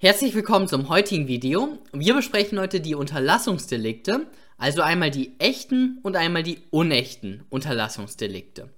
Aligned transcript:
Herzlich 0.00 0.32
willkommen 0.36 0.68
zum 0.68 0.90
heutigen 0.90 1.26
Video. 1.26 1.76
Wir 1.92 2.14
besprechen 2.14 2.60
heute 2.60 2.80
die 2.80 2.94
Unterlassungsdelikte, 2.94 4.28
also 4.56 4.80
einmal 4.80 5.10
die 5.10 5.32
echten 5.40 5.98
und 6.04 6.14
einmal 6.14 6.44
die 6.44 6.60
unechten 6.70 7.42
Unterlassungsdelikte. 7.50 8.70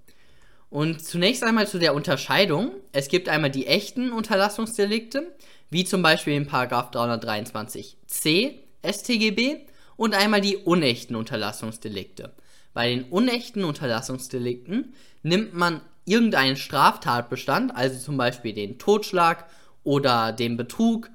Und 0.71 1.05
zunächst 1.05 1.43
einmal 1.43 1.67
zu 1.67 1.77
der 1.77 1.93
Unterscheidung. 1.93 2.71
Es 2.91 3.07
gibt 3.07 3.29
einmal 3.29 3.51
die 3.51 3.67
echten 3.67 4.11
Unterlassungsdelikte, 4.11 5.31
wie 5.69 5.85
zum 5.85 6.01
Beispiel 6.01 6.33
in 6.33 6.49
323c 6.49 8.55
StGB 8.83 9.57
und 9.97 10.15
einmal 10.15 10.41
die 10.41 10.57
unechten 10.57 11.15
Unterlassungsdelikte. 11.15 12.33
Bei 12.73 12.89
den 12.89 13.03
unechten 13.03 13.63
Unterlassungsdelikten 13.63 14.95
nimmt 15.21 15.53
man 15.53 15.81
irgendeinen 16.03 16.57
Straftatbestand, 16.57 17.75
also 17.75 17.99
zum 17.99 18.17
Beispiel 18.17 18.53
den 18.53 18.79
Totschlag 18.79 19.45
oder 19.83 20.31
den 20.31 20.57
Betrug 20.57 21.09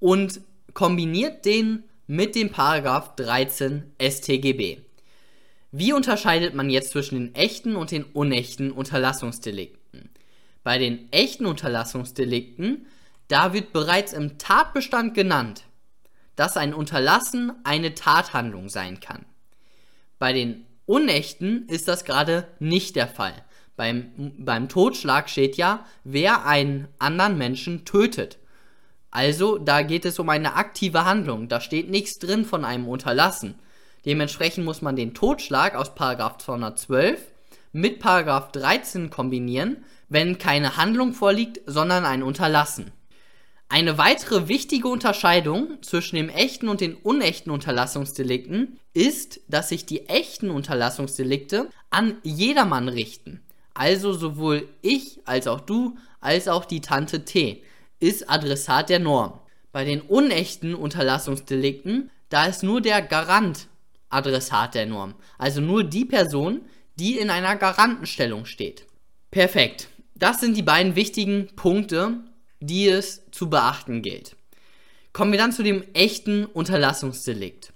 und 0.00 0.40
kombiniert 0.74 1.44
den 1.44 1.84
mit 2.06 2.34
dem 2.34 2.50
Paragraph 2.50 3.16
13 3.16 3.92
StGB. 4.00 4.78
Wie 5.70 5.92
unterscheidet 5.92 6.54
man 6.54 6.68
jetzt 6.68 6.90
zwischen 6.90 7.14
den 7.14 7.34
echten 7.34 7.76
und 7.76 7.90
den 7.90 8.04
unechten 8.04 8.70
Unterlassungsdelikten? 8.70 10.10
Bei 10.62 10.78
den 10.78 11.10
echten 11.12 11.46
Unterlassungsdelikten, 11.46 12.86
da 13.28 13.52
wird 13.52 13.72
bereits 13.72 14.12
im 14.12 14.38
Tatbestand 14.38 15.14
genannt, 15.14 15.64
dass 16.36 16.56
ein 16.56 16.74
Unterlassen 16.74 17.52
eine 17.64 17.94
Tathandlung 17.94 18.68
sein 18.68 19.00
kann. 19.00 19.24
Bei 20.18 20.32
den 20.32 20.66
unechten 20.86 21.66
ist 21.68 21.88
das 21.88 22.04
gerade 22.04 22.46
nicht 22.58 22.96
der 22.96 23.08
Fall. 23.08 23.34
Beim, 23.76 24.34
beim 24.38 24.68
Totschlag 24.68 25.30
steht 25.30 25.56
ja, 25.56 25.86
wer 26.04 26.46
einen 26.46 26.88
anderen 26.98 27.38
Menschen 27.38 27.84
tötet. 27.84 28.38
Also, 29.10 29.58
da 29.58 29.82
geht 29.82 30.04
es 30.04 30.18
um 30.18 30.28
eine 30.28 30.54
aktive 30.54 31.04
Handlung. 31.04 31.48
Da 31.48 31.60
steht 31.60 31.90
nichts 31.90 32.18
drin 32.18 32.44
von 32.44 32.64
einem 32.64 32.88
Unterlassen. 32.88 33.54
Dementsprechend 34.04 34.64
muss 34.64 34.82
man 34.82 34.96
den 34.96 35.14
Totschlag 35.14 35.74
aus 35.74 35.94
212 35.94 37.20
mit 37.72 38.02
13 38.04 39.10
kombinieren, 39.10 39.84
wenn 40.08 40.38
keine 40.38 40.76
Handlung 40.76 41.14
vorliegt, 41.14 41.60
sondern 41.66 42.04
ein 42.04 42.22
Unterlassen. 42.22 42.90
Eine 43.68 43.96
weitere 43.96 44.48
wichtige 44.48 44.88
Unterscheidung 44.88 45.82
zwischen 45.82 46.16
dem 46.16 46.28
echten 46.28 46.68
und 46.68 46.82
den 46.82 46.94
unechten 46.94 47.50
Unterlassungsdelikten 47.50 48.78
ist, 48.92 49.40
dass 49.48 49.70
sich 49.70 49.86
die 49.86 50.08
echten 50.08 50.50
Unterlassungsdelikte 50.50 51.70
an 51.88 52.16
jedermann 52.22 52.90
richten. 52.90 53.40
Also 53.82 54.12
sowohl 54.12 54.68
ich 54.80 55.18
als 55.24 55.48
auch 55.48 55.60
du 55.60 55.96
als 56.20 56.46
auch 56.46 56.66
die 56.66 56.80
Tante 56.80 57.24
T 57.24 57.64
ist 57.98 58.30
Adressat 58.30 58.88
der 58.88 59.00
Norm. 59.00 59.40
Bei 59.72 59.84
den 59.84 60.02
unechten 60.02 60.76
Unterlassungsdelikten, 60.76 62.08
da 62.28 62.44
ist 62.46 62.62
nur 62.62 62.80
der 62.80 63.02
Garant 63.02 63.66
Adressat 64.08 64.76
der 64.76 64.86
Norm. 64.86 65.16
Also 65.36 65.60
nur 65.60 65.82
die 65.82 66.04
Person, 66.04 66.60
die 66.94 67.18
in 67.18 67.28
einer 67.28 67.56
Garantenstellung 67.56 68.44
steht. 68.44 68.86
Perfekt. 69.32 69.88
Das 70.14 70.38
sind 70.38 70.56
die 70.56 70.62
beiden 70.62 70.94
wichtigen 70.94 71.48
Punkte, 71.56 72.20
die 72.60 72.88
es 72.88 73.28
zu 73.32 73.50
beachten 73.50 74.00
gilt. 74.00 74.36
Kommen 75.12 75.32
wir 75.32 75.40
dann 75.40 75.50
zu 75.50 75.64
dem 75.64 75.82
echten 75.92 76.44
Unterlassungsdelikt. 76.44 77.72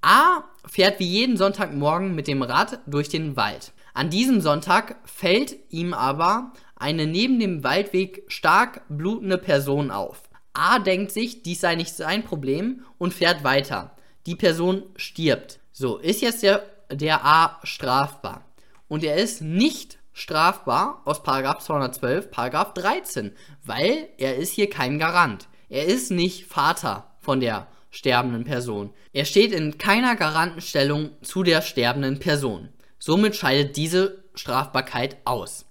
A 0.00 0.42
fährt 0.66 0.98
wie 0.98 1.06
jeden 1.06 1.36
Sonntagmorgen 1.36 2.12
mit 2.12 2.26
dem 2.26 2.42
Rad 2.42 2.80
durch 2.86 3.08
den 3.08 3.36
Wald. 3.36 3.72
An 3.94 4.10
diesem 4.10 4.40
Sonntag 4.40 4.96
fällt 5.04 5.56
ihm 5.70 5.94
aber 5.94 6.52
eine 6.76 7.06
neben 7.06 7.38
dem 7.38 7.62
Waldweg 7.62 8.24
stark 8.28 8.82
blutende 8.88 9.38
Person 9.38 9.90
auf. 9.90 10.22
A 10.54 10.78
denkt 10.78 11.12
sich, 11.12 11.42
dies 11.42 11.60
sei 11.60 11.74
nicht 11.74 11.94
sein 11.94 12.24
Problem 12.24 12.84
und 12.98 13.14
fährt 13.14 13.44
weiter 13.44 13.94
die 14.26 14.36
Person 14.36 14.84
stirbt. 14.96 15.58
So, 15.72 15.98
ist 15.98 16.22
jetzt 16.22 16.42
der, 16.42 16.62
der 16.90 17.24
A 17.24 17.60
strafbar. 17.64 18.44
Und 18.88 19.04
er 19.04 19.16
ist 19.16 19.40
nicht 19.40 19.98
strafbar 20.12 21.02
aus 21.04 21.22
Paragraph 21.22 21.60
212, 21.64 22.30
Paragraph 22.30 22.74
13, 22.74 23.32
weil 23.64 24.08
er 24.18 24.36
ist 24.36 24.52
hier 24.52 24.68
kein 24.68 24.98
Garant. 24.98 25.48
Er 25.68 25.86
ist 25.86 26.10
nicht 26.10 26.46
Vater 26.46 27.10
von 27.18 27.40
der 27.40 27.66
sterbenden 27.90 28.44
Person. 28.44 28.90
Er 29.12 29.24
steht 29.24 29.52
in 29.52 29.78
keiner 29.78 30.16
Garantenstellung 30.16 31.10
zu 31.22 31.42
der 31.42 31.62
sterbenden 31.62 32.18
Person. 32.18 32.68
Somit 33.04 33.34
scheidet 33.34 33.76
diese 33.76 34.22
Strafbarkeit 34.36 35.16
aus. 35.24 35.66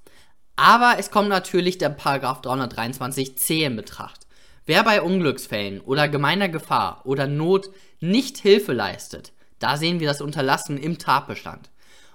Aber 0.57 0.95
es 0.99 1.11
kommt 1.11 1.29
natürlich 1.29 1.77
der 1.77 1.87
Paragraph 1.87 2.41
323c 2.41 3.67
in 3.67 3.77
Betracht. 3.77 4.27
Wer 4.65 4.83
bei 4.83 5.01
Unglücksfällen 5.01 5.79
oder 5.79 6.09
gemeiner 6.09 6.49
Gefahr 6.49 7.03
oder 7.05 7.27
Not 7.27 7.69
nicht 8.01 8.37
Hilfe 8.39 8.73
leistet, 8.73 9.31
da 9.59 9.77
sehen 9.77 10.01
wir 10.01 10.09
das 10.09 10.19
Unterlassen 10.19 10.75
im 10.75 10.97
Tatbestand. 10.97 11.69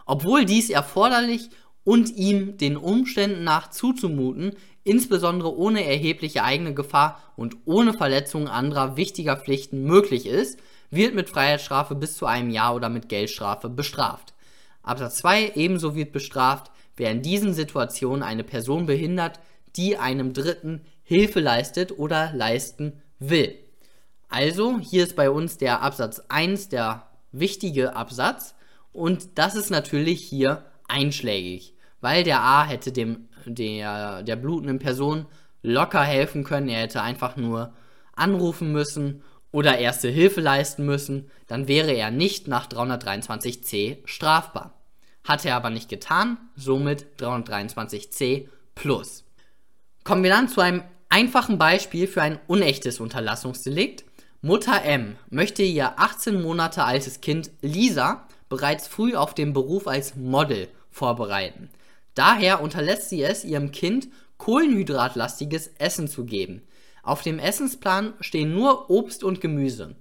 Obwohl 0.05 0.45
dies 0.45 0.69
erforderlich 0.69 1.49
und 1.83 2.15
ihm 2.15 2.59
den 2.59 2.77
Umständen 2.77 3.43
nach 3.43 3.71
zuzumuten, 3.71 4.55
insbesondere 4.85 5.57
ohne 5.57 5.83
erhebliche 5.87 6.45
eigene 6.45 6.75
Gefahr 6.75 7.23
und 7.37 7.57
ohne 7.65 7.95
Verletzung 7.95 8.49
anderer 8.49 8.99
wichtiger 8.99 9.39
Pflichten 9.39 9.83
möglich 9.83 10.27
ist, 10.27 10.61
wird 10.91 11.15
mit 11.15 11.31
Freiheitsstrafe 11.31 11.95
bis 11.95 12.19
zu 12.19 12.27
einem 12.27 12.51
Jahr 12.51 12.75
oder 12.75 12.91
mit 12.91 13.09
Geldstrafe 13.09 13.71
bestraft. 13.71 14.35
Absatz 14.87 15.19
2 15.19 15.53
ebenso 15.57 15.95
wird 15.95 16.13
bestraft, 16.13 16.71
wer 16.97 17.11
in 17.11 17.21
diesen 17.21 17.53
Situationen 17.53 18.23
eine 18.23 18.45
Person 18.45 18.87
behindert, 18.87 19.41
die 19.77 19.99
einem 19.99 20.33
Dritten 20.33 20.81
Hilfe 21.03 21.41
leistet 21.41 21.99
oder 21.99 22.33
leisten 22.33 23.03
will. 23.19 23.55
Also, 24.29 24.79
hier 24.79 25.05
ist 25.05 25.17
bei 25.17 25.31
uns 25.31 25.59
der 25.59 25.83
Absatz 25.83 26.23
1 26.29 26.71
der 26.71 27.07
wichtige 27.33 27.95
Absatz 27.95 28.55
und 28.93 29.39
das 29.39 29.55
ist 29.55 29.71
natürlich 29.71 30.23
hier 30.23 30.65
einschlägig, 30.89 31.75
weil 32.01 32.25
der 32.25 32.41
A 32.41 32.65
hätte 32.65 32.93
dem 32.93 33.29
der, 33.45 34.23
der 34.23 34.37
blutenden 34.37 34.79
Person 34.79 35.27
locker 35.63 36.03
helfen 36.03 36.45
können, 36.45 36.69
er 36.69 36.83
hätte 36.83 37.03
einfach 37.03 37.37
nur 37.37 37.73
anrufen 38.15 38.73
müssen 38.73 39.23
oder 39.53 39.79
erste 39.79 40.09
Hilfe 40.09 40.41
leisten 40.41 40.85
müssen, 40.85 41.31
dann 41.47 41.69
wäre 41.69 41.93
er 41.93 42.11
nicht 42.11 42.49
nach 42.49 42.67
323c 42.69 43.99
strafbar. 44.05 44.76
Hat 45.27 45.45
er 45.45 45.57
aber 45.57 45.71
nicht 45.71 45.89
getan, 45.89 46.39
somit 46.55 47.07
323c 47.19 48.47
plus. 48.77 49.25
Kommen 50.05 50.23
wir 50.23 50.31
dann 50.31 50.49
zu 50.49 50.61
einem 50.61 50.83
einfachen 51.09 51.59
Beispiel 51.59 52.07
für 52.07 52.23
ein 52.23 52.39
unechtes 52.47 53.01
Unterlassungsdelikt. 53.01 54.05
Mutter 54.41 54.83
M 54.85 55.17
möchte 55.29 55.65
ihr 55.65 55.99
18 55.99 56.41
Monate 56.41 56.85
altes 56.85 57.21
Kind 57.21 57.51
Lisa 57.61 58.29
bereits 58.49 58.87
früh 58.87 59.17
auf 59.17 59.35
den 59.35 59.53
Beruf 59.53 59.89
als 59.89 60.15
Model 60.15 60.69
vorbereiten. 60.93 61.71
Daher 62.15 62.63
unterlässt 62.63 63.09
sie 63.09 63.25
es, 63.25 63.45
ihrem 63.45 63.73
Kind 63.73 64.09
kohlenhydratlastiges 64.39 65.73
Essen 65.79 66.07
zu 66.07 66.25
geben. 66.25 66.63
Auf 67.03 67.23
dem 67.23 67.41
Essensplan 67.41 68.15
stehen 68.21 68.55
nur 68.55 68.91
Obst 68.91 69.25
und 69.25 69.41
Gemüse. 69.41 69.97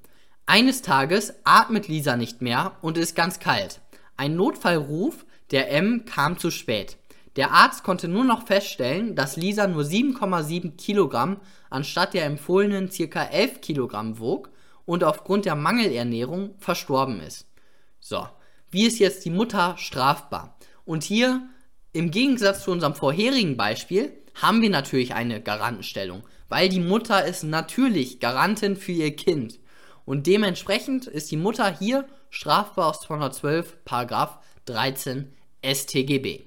Eines 0.46 0.84
Tages 0.84 1.34
atmet 1.44 1.88
Lisa 1.88 2.16
nicht 2.16 2.44
mehr 2.44 2.74
und 2.82 3.00
ist 3.00 3.16
ganz 3.16 3.40
kalt. 3.40 3.82
Ein 4.18 4.36
Notfallruf 4.36 5.26
der 5.52 5.72
M 5.72 6.06
kam 6.06 6.38
zu 6.38 6.52
spät. 6.52 6.98
Der 7.36 7.52
Arzt 7.52 7.84
konnte 7.84 8.08
nur 8.08 8.24
noch 8.24 8.48
feststellen, 8.48 9.16
dass 9.16 9.36
Lisa 9.36 9.68
nur 9.68 9.84
7,7 9.84 10.78
Kilogramm 10.78 11.38
anstatt 11.70 12.14
der 12.14 12.26
empfohlenen 12.26 12.90
ca. 12.90 13.24
11 13.24 13.62
Kilogramm 13.62 14.20
wog 14.20 14.50
und 14.86 15.04
aufgrund 15.04 15.46
der 15.46 15.56
Mangelernährung 15.56 16.56
verstorben 16.60 17.20
ist. 17.20 17.48
So, 18.00 18.28
wie 18.72 18.86
ist 18.86 19.00
jetzt 19.00 19.26
die 19.26 19.32
Mutter 19.32 19.76
strafbar? 19.78 20.58
Und 20.86 21.04
hier, 21.04 21.42
im 21.92 22.12
Gegensatz 22.12 22.64
zu 22.64 22.72
unserem 22.72 22.96
vorherigen 22.96 23.58
Beispiel, 23.58 24.14
haben 24.36 24.62
wir 24.62 24.70
natürlich 24.70 25.14
eine 25.14 25.42
Garantenstellung, 25.42 26.24
weil 26.48 26.70
die 26.70 26.80
Mutter 26.80 27.26
ist 27.26 27.44
natürlich 27.44 28.20
Garantin 28.20 28.76
für 28.76 28.92
ihr 28.92 29.16
Kind. 29.16 29.60
Und 30.06 30.28
dementsprechend 30.28 31.08
ist 31.08 31.32
die 31.32 31.38
Mutter 31.38 31.76
hier 31.78 32.06
strafbar 32.36 32.88
aus 32.88 33.00
212 33.02 33.86
Paragraph 33.86 34.40
13 34.66 35.34
StGB. 35.64 36.42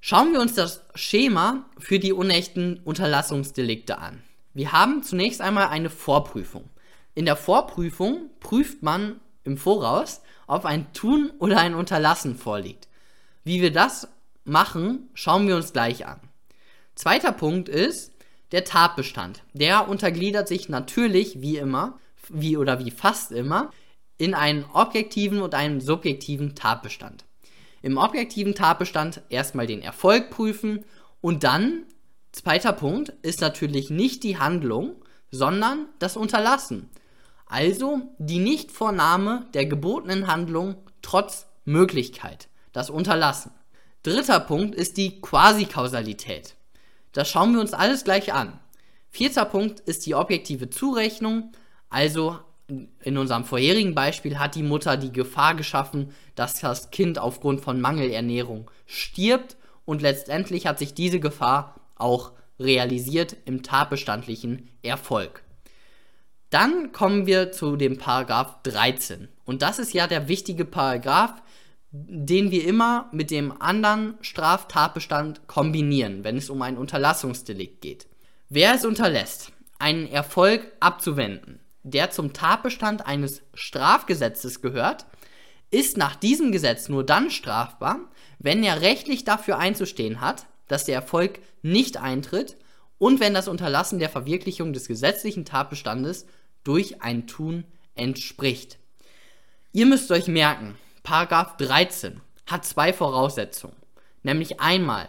Schauen 0.00 0.32
wir 0.32 0.40
uns 0.40 0.54
das 0.54 0.84
Schema 0.94 1.64
für 1.78 1.98
die 1.98 2.12
unechten 2.12 2.78
Unterlassungsdelikte 2.84 3.98
an. 3.98 4.22
Wir 4.54 4.70
haben 4.70 5.02
zunächst 5.02 5.40
einmal 5.40 5.68
eine 5.68 5.90
Vorprüfung. 5.90 6.70
In 7.14 7.24
der 7.24 7.36
Vorprüfung 7.36 8.30
prüft 8.38 8.82
man 8.82 9.20
im 9.44 9.58
Voraus, 9.58 10.22
ob 10.46 10.64
ein 10.64 10.92
Tun 10.92 11.32
oder 11.38 11.58
ein 11.58 11.74
Unterlassen 11.74 12.36
vorliegt. 12.36 12.88
Wie 13.42 13.60
wir 13.60 13.72
das 13.72 14.08
machen, 14.44 15.10
schauen 15.14 15.48
wir 15.48 15.56
uns 15.56 15.72
gleich 15.72 16.06
an. 16.06 16.20
Zweiter 16.94 17.32
Punkt 17.32 17.68
ist 17.68 18.12
der 18.52 18.64
Tatbestand. 18.64 19.42
Der 19.52 19.88
untergliedert 19.88 20.46
sich 20.46 20.68
natürlich 20.68 21.40
wie 21.40 21.56
immer, 21.56 21.98
wie 22.28 22.56
oder 22.56 22.78
wie 22.78 22.92
fast 22.92 23.32
immer, 23.32 23.72
in 24.18 24.34
einen 24.34 24.64
objektiven 24.72 25.42
und 25.42 25.54
einen 25.54 25.80
subjektiven 25.80 26.54
Tatbestand 26.54 27.24
im 27.82 27.98
objektiven 27.98 28.54
Tatbestand 28.54 29.22
erstmal 29.28 29.66
den 29.66 29.82
Erfolg 29.82 30.30
prüfen 30.30 30.84
und 31.20 31.44
dann, 31.44 31.84
zweiter 32.30 32.72
Punkt, 32.72 33.10
ist 33.22 33.40
natürlich 33.40 33.90
nicht 33.90 34.22
die 34.22 34.38
Handlung, 34.38 34.96
sondern 35.30 35.86
das 35.98 36.16
Unterlassen. 36.16 36.88
Also 37.46 38.00
die 38.18 38.38
Nichtvornahme 38.38 39.46
der 39.52 39.66
gebotenen 39.66 40.28
Handlung 40.28 40.76
trotz 41.02 41.46
Möglichkeit, 41.64 42.48
das 42.72 42.88
Unterlassen. 42.88 43.50
Dritter 44.02 44.40
Punkt 44.40 44.74
ist 44.74 44.96
die 44.96 45.20
Quasikausalität. 45.20 46.54
Das 47.12 47.28
schauen 47.28 47.52
wir 47.52 47.60
uns 47.60 47.74
alles 47.74 48.04
gleich 48.04 48.32
an. 48.32 48.58
Vierter 49.10 49.44
Punkt 49.44 49.80
ist 49.80 50.06
die 50.06 50.14
objektive 50.14 50.70
Zurechnung, 50.70 51.52
also 51.90 52.38
in 53.02 53.18
unserem 53.18 53.44
vorherigen 53.44 53.94
Beispiel 53.94 54.38
hat 54.38 54.54
die 54.54 54.62
Mutter 54.62 54.96
die 54.96 55.12
Gefahr 55.12 55.54
geschaffen, 55.54 56.12
dass 56.34 56.60
das 56.60 56.90
Kind 56.90 57.18
aufgrund 57.18 57.60
von 57.60 57.80
Mangelernährung 57.80 58.70
stirbt 58.86 59.56
und 59.84 60.02
letztendlich 60.02 60.66
hat 60.66 60.78
sich 60.78 60.94
diese 60.94 61.20
Gefahr 61.20 61.80
auch 61.96 62.32
realisiert 62.58 63.36
im 63.44 63.62
tatbestandlichen 63.62 64.68
Erfolg. 64.82 65.42
Dann 66.50 66.92
kommen 66.92 67.26
wir 67.26 67.50
zu 67.52 67.76
dem 67.76 67.96
Paragraph 67.98 68.62
13 68.64 69.28
und 69.44 69.62
das 69.62 69.78
ist 69.78 69.94
ja 69.94 70.06
der 70.06 70.28
wichtige 70.28 70.64
Paragraph, 70.64 71.42
den 71.90 72.50
wir 72.50 72.66
immer 72.66 73.08
mit 73.12 73.30
dem 73.30 73.60
anderen 73.60 74.14
Straftatbestand 74.20 75.46
kombinieren, 75.46 76.24
wenn 76.24 76.36
es 76.36 76.48
um 76.48 76.62
ein 76.62 76.78
Unterlassungsdelikt 76.78 77.82
geht. 77.82 78.06
Wer 78.48 78.74
es 78.74 78.84
unterlässt, 78.84 79.52
einen 79.78 80.06
Erfolg 80.06 80.72
abzuwenden, 80.80 81.60
der 81.82 82.10
zum 82.10 82.32
Tatbestand 82.32 83.06
eines 83.06 83.42
Strafgesetzes 83.54 84.60
gehört, 84.60 85.06
ist 85.70 85.96
nach 85.96 86.16
diesem 86.16 86.52
Gesetz 86.52 86.88
nur 86.88 87.04
dann 87.04 87.30
strafbar, 87.30 88.00
wenn 88.38 88.62
er 88.62 88.82
rechtlich 88.82 89.24
dafür 89.24 89.58
einzustehen 89.58 90.20
hat, 90.20 90.46
dass 90.68 90.84
der 90.84 90.94
Erfolg 90.94 91.40
nicht 91.62 91.96
eintritt 91.96 92.56
und 92.98 93.20
wenn 93.20 93.34
das 93.34 93.48
Unterlassen 93.48 93.98
der 93.98 94.10
Verwirklichung 94.10 94.72
des 94.72 94.86
gesetzlichen 94.86 95.44
Tatbestandes 95.44 96.26
durch 96.62 97.02
ein 97.02 97.26
Tun 97.26 97.64
entspricht. 97.94 98.78
Ihr 99.72 99.86
müsst 99.86 100.10
euch 100.12 100.28
merken, 100.28 100.76
Paragraph 101.02 101.56
13 101.56 102.20
hat 102.46 102.64
zwei 102.64 102.92
Voraussetzungen, 102.92 103.76
nämlich 104.22 104.60
einmal 104.60 105.08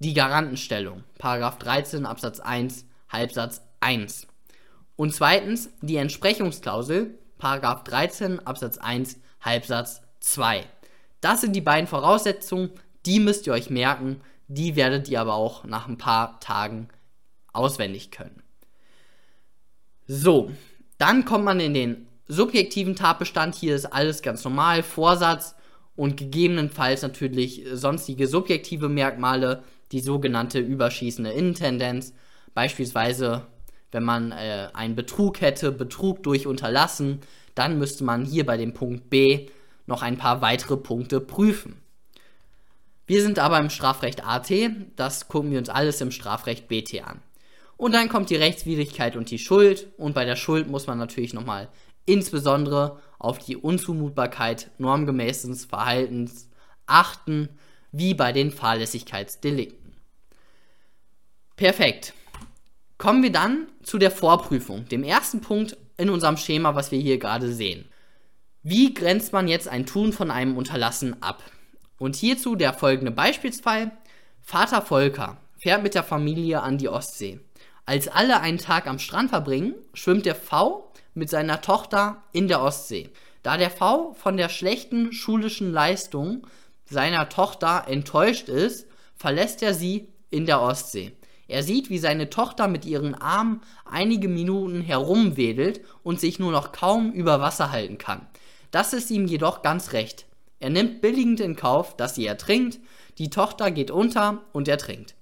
die 0.00 0.14
Garantenstellung, 0.14 1.04
Paragraph 1.18 1.58
13 1.58 2.04
Absatz 2.04 2.40
1 2.40 2.84
Halbsatz 3.08 3.62
1 3.80 4.26
und 5.02 5.12
zweitens 5.12 5.68
die 5.80 5.96
Entsprechungsklausel, 5.96 7.18
Paragraph 7.36 7.82
13 7.82 8.38
Absatz 8.46 8.78
1 8.78 9.18
Halbsatz 9.40 10.00
2. 10.20 10.64
Das 11.20 11.40
sind 11.40 11.56
die 11.56 11.60
beiden 11.60 11.88
Voraussetzungen, 11.88 12.70
die 13.04 13.18
müsst 13.18 13.48
ihr 13.48 13.52
euch 13.52 13.68
merken, 13.68 14.20
die 14.46 14.76
werdet 14.76 15.08
ihr 15.08 15.20
aber 15.20 15.34
auch 15.34 15.64
nach 15.64 15.88
ein 15.88 15.98
paar 15.98 16.38
Tagen 16.38 16.86
auswendig 17.52 18.12
können. 18.12 18.44
So, 20.06 20.52
dann 20.98 21.24
kommt 21.24 21.46
man 21.46 21.58
in 21.58 21.74
den 21.74 22.06
subjektiven 22.28 22.94
Tatbestand. 22.94 23.56
Hier 23.56 23.74
ist 23.74 23.86
alles 23.86 24.22
ganz 24.22 24.44
normal, 24.44 24.84
Vorsatz 24.84 25.56
und 25.96 26.16
gegebenenfalls 26.16 27.02
natürlich 27.02 27.64
sonstige 27.72 28.28
subjektive 28.28 28.88
Merkmale, 28.88 29.64
die 29.90 29.98
sogenannte 29.98 30.60
überschießende 30.60 31.32
Innentendenz. 31.32 32.14
Beispielsweise, 32.54 33.48
wenn 33.92 34.02
man 34.02 34.32
äh, 34.32 34.68
einen 34.74 34.96
Betrug 34.96 35.40
hätte, 35.40 35.70
Betrug 35.70 36.22
durch 36.22 36.46
Unterlassen, 36.46 37.20
dann 37.54 37.78
müsste 37.78 38.04
man 38.04 38.24
hier 38.24 38.44
bei 38.44 38.56
dem 38.56 38.74
Punkt 38.74 39.10
B 39.10 39.48
noch 39.86 40.02
ein 40.02 40.18
paar 40.18 40.40
weitere 40.40 40.76
Punkte 40.76 41.20
prüfen. 41.20 41.80
Wir 43.06 43.22
sind 43.22 43.38
aber 43.38 43.58
im 43.58 43.70
Strafrecht 43.70 44.26
AT, 44.26 44.50
das 44.96 45.28
gucken 45.28 45.50
wir 45.50 45.58
uns 45.58 45.68
alles 45.68 46.00
im 46.00 46.10
Strafrecht 46.10 46.68
BT 46.68 47.02
an. 47.06 47.20
Und 47.76 47.94
dann 47.94 48.08
kommt 48.08 48.30
die 48.30 48.36
Rechtswidrigkeit 48.36 49.16
und 49.16 49.30
die 49.30 49.40
Schuld. 49.40 49.88
Und 49.96 50.14
bei 50.14 50.24
der 50.24 50.36
Schuld 50.36 50.68
muss 50.68 50.86
man 50.86 50.98
natürlich 50.98 51.34
nochmal 51.34 51.68
insbesondere 52.06 53.00
auf 53.18 53.38
die 53.38 53.56
Unzumutbarkeit 53.56 54.70
normgemäßen 54.78 55.54
Verhaltens 55.56 56.48
achten, 56.86 57.48
wie 57.90 58.14
bei 58.14 58.32
den 58.32 58.50
Fahrlässigkeitsdelikten. 58.50 59.96
Perfekt. 61.56 62.14
Kommen 63.02 63.24
wir 63.24 63.32
dann 63.32 63.66
zu 63.82 63.98
der 63.98 64.12
Vorprüfung, 64.12 64.88
dem 64.88 65.02
ersten 65.02 65.40
Punkt 65.40 65.76
in 65.96 66.08
unserem 66.08 66.36
Schema, 66.36 66.76
was 66.76 66.92
wir 66.92 67.00
hier 67.00 67.18
gerade 67.18 67.52
sehen. 67.52 67.86
Wie 68.62 68.94
grenzt 68.94 69.32
man 69.32 69.48
jetzt 69.48 69.66
ein 69.66 69.86
Tun 69.86 70.12
von 70.12 70.30
einem 70.30 70.56
Unterlassen 70.56 71.20
ab? 71.20 71.42
Und 71.98 72.14
hierzu 72.14 72.54
der 72.54 72.72
folgende 72.72 73.10
Beispielsfall. 73.10 73.90
Vater 74.40 74.82
Volker 74.82 75.38
fährt 75.58 75.82
mit 75.82 75.96
der 75.96 76.04
Familie 76.04 76.62
an 76.62 76.78
die 76.78 76.88
Ostsee. 76.88 77.40
Als 77.86 78.06
alle 78.06 78.38
einen 78.38 78.58
Tag 78.58 78.86
am 78.86 79.00
Strand 79.00 79.30
verbringen, 79.30 79.74
schwimmt 79.94 80.24
der 80.24 80.36
V 80.36 80.92
mit 81.12 81.28
seiner 81.28 81.60
Tochter 81.60 82.22
in 82.30 82.46
der 82.46 82.62
Ostsee. 82.62 83.10
Da 83.42 83.56
der 83.56 83.70
V 83.70 84.14
von 84.14 84.36
der 84.36 84.48
schlechten 84.48 85.12
schulischen 85.12 85.72
Leistung 85.72 86.46
seiner 86.84 87.28
Tochter 87.28 87.86
enttäuscht 87.88 88.48
ist, 88.48 88.86
verlässt 89.16 89.60
er 89.60 89.74
sie 89.74 90.06
in 90.30 90.46
der 90.46 90.60
Ostsee. 90.60 91.16
Er 91.52 91.62
sieht, 91.62 91.90
wie 91.90 91.98
seine 91.98 92.30
Tochter 92.30 92.66
mit 92.66 92.86
ihren 92.86 93.14
Armen 93.14 93.60
einige 93.84 94.26
Minuten 94.26 94.80
herumwedelt 94.80 95.82
und 96.02 96.18
sich 96.18 96.38
nur 96.38 96.50
noch 96.50 96.72
kaum 96.72 97.12
über 97.12 97.40
Wasser 97.40 97.70
halten 97.70 97.98
kann. 97.98 98.26
Das 98.70 98.94
ist 98.94 99.10
ihm 99.10 99.26
jedoch 99.26 99.60
ganz 99.60 99.92
recht. 99.92 100.24
Er 100.60 100.70
nimmt 100.70 101.02
billigend 101.02 101.40
in 101.40 101.54
Kauf, 101.54 101.94
dass 101.94 102.14
sie 102.14 102.24
ertrinkt, 102.24 102.80
die 103.18 103.28
Tochter 103.28 103.70
geht 103.70 103.90
unter 103.90 104.40
und 104.52 104.66
ertrinkt. 104.66 105.14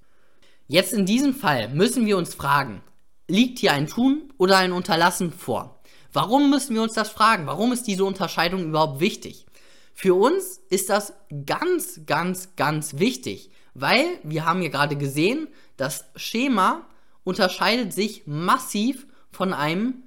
Jetzt 0.69 0.93
in 0.93 1.05
diesem 1.05 1.35
Fall 1.35 1.69
müssen 1.71 2.07
wir 2.07 2.17
uns 2.17 2.33
fragen, 2.33 2.81
liegt 3.27 3.59
hier 3.59 3.73
ein 3.73 3.89
Tun 3.89 4.33
oder 4.39 4.59
ein 4.59 4.71
Unterlassen 4.71 5.33
vor? 5.33 5.81
Warum 6.13 6.49
müssen 6.49 6.77
wir 6.77 6.83
uns 6.83 6.95
das 6.95 7.09
fragen? 7.09 7.49
Warum 7.49 7.73
ist 7.73 7.89
diese 7.89 8.05
Unterscheidung 8.05 8.67
überhaupt 8.67 9.01
wichtig? 9.01 9.47
Für 9.95 10.15
uns 10.15 10.61
ist 10.71 10.91
das 10.91 11.13
ganz, 11.45 12.03
ganz, 12.07 12.55
ganz 12.55 13.01
wichtig, 13.01 13.51
weil 13.75 14.07
wir 14.23 14.45
haben 14.45 14.61
hier 14.61 14.71
gerade 14.71 14.97
gesehen, 14.97 15.49
das 15.81 16.05
Schema 16.15 16.87
unterscheidet 17.25 17.93
sich 17.93 18.27
massiv 18.27 19.07
von 19.31 19.55
einem, 19.55 20.03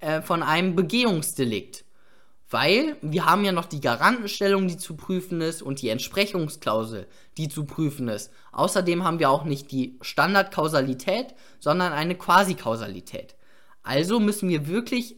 äh, 0.00 0.22
von 0.22 0.42
einem 0.42 0.76
Begehungsdelikt. 0.76 1.84
Weil 2.50 2.96
wir 3.02 3.26
haben 3.26 3.44
ja 3.44 3.50
noch 3.50 3.64
die 3.64 3.80
Garantenstellung, 3.80 4.68
die 4.68 4.76
zu 4.76 4.94
prüfen 4.94 5.40
ist, 5.40 5.62
und 5.62 5.82
die 5.82 5.88
Entsprechungsklausel, 5.88 7.08
die 7.36 7.48
zu 7.48 7.64
prüfen 7.64 8.06
ist. 8.08 8.30
Außerdem 8.52 9.02
haben 9.02 9.18
wir 9.18 9.30
auch 9.30 9.44
nicht 9.44 9.72
die 9.72 9.98
Standardkausalität, 10.00 11.34
sondern 11.58 11.92
eine 11.92 12.14
Quasikausalität. 12.14 13.34
Also 13.82 14.20
müssen 14.20 14.48
wir 14.48 14.68
wirklich 14.68 15.16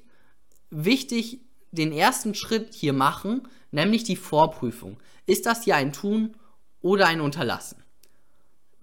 wichtig 0.71 1.41
den 1.71 1.93
ersten 1.93 2.35
Schritt 2.35 2.73
hier 2.73 2.95
machen, 2.95 3.47
nämlich 3.71 4.05
die 4.05 4.17
Vorprüfung. 4.17 4.97
Ist 5.27 5.45
das 5.45 5.65
hier 5.65 5.77
ein 5.77 5.93
Tun 5.93 6.37
oder 6.81 7.07
ein 7.07 7.21
Unterlassen? 7.21 7.86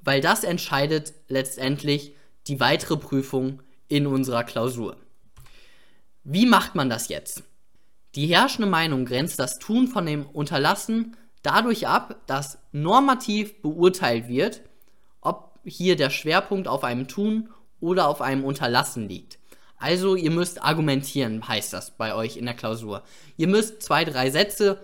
Weil 0.03 0.21
das 0.21 0.43
entscheidet 0.43 1.13
letztendlich 1.27 2.15
die 2.47 2.59
weitere 2.59 2.97
Prüfung 2.97 3.61
in 3.87 4.07
unserer 4.07 4.43
Klausur. 4.43 4.97
Wie 6.23 6.45
macht 6.45 6.75
man 6.75 6.89
das 6.89 7.07
jetzt? 7.09 7.43
Die 8.15 8.27
herrschende 8.27 8.69
Meinung 8.69 9.05
grenzt 9.05 9.39
das 9.39 9.59
Tun 9.59 9.87
von 9.87 10.05
dem 10.05 10.25
Unterlassen 10.25 11.17
dadurch 11.41 11.87
ab, 11.87 12.21
dass 12.27 12.59
normativ 12.71 13.61
beurteilt 13.61 14.27
wird, 14.27 14.61
ob 15.21 15.59
hier 15.65 15.95
der 15.95 16.09
Schwerpunkt 16.09 16.67
auf 16.67 16.83
einem 16.83 17.07
Tun 17.07 17.49
oder 17.79 18.07
auf 18.07 18.21
einem 18.21 18.45
Unterlassen 18.45 19.09
liegt. 19.09 19.39
Also 19.77 20.15
ihr 20.15 20.31
müsst 20.31 20.63
argumentieren, 20.63 21.45
heißt 21.45 21.73
das 21.73 21.91
bei 21.91 22.15
euch 22.15 22.37
in 22.37 22.45
der 22.45 22.53
Klausur. 22.53 23.03
Ihr 23.35 23.47
müsst 23.47 23.83
zwei, 23.83 24.05
drei 24.05 24.29
Sätze 24.29 24.79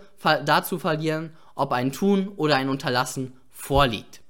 dazu 0.45 0.77
verlieren, 0.77 1.31
ob 1.55 1.71
ein 1.71 1.93
Tun 1.93 2.27
oder 2.35 2.57
ein 2.57 2.67
Unterlassen 2.67 3.33
vorliegt. 3.49 4.21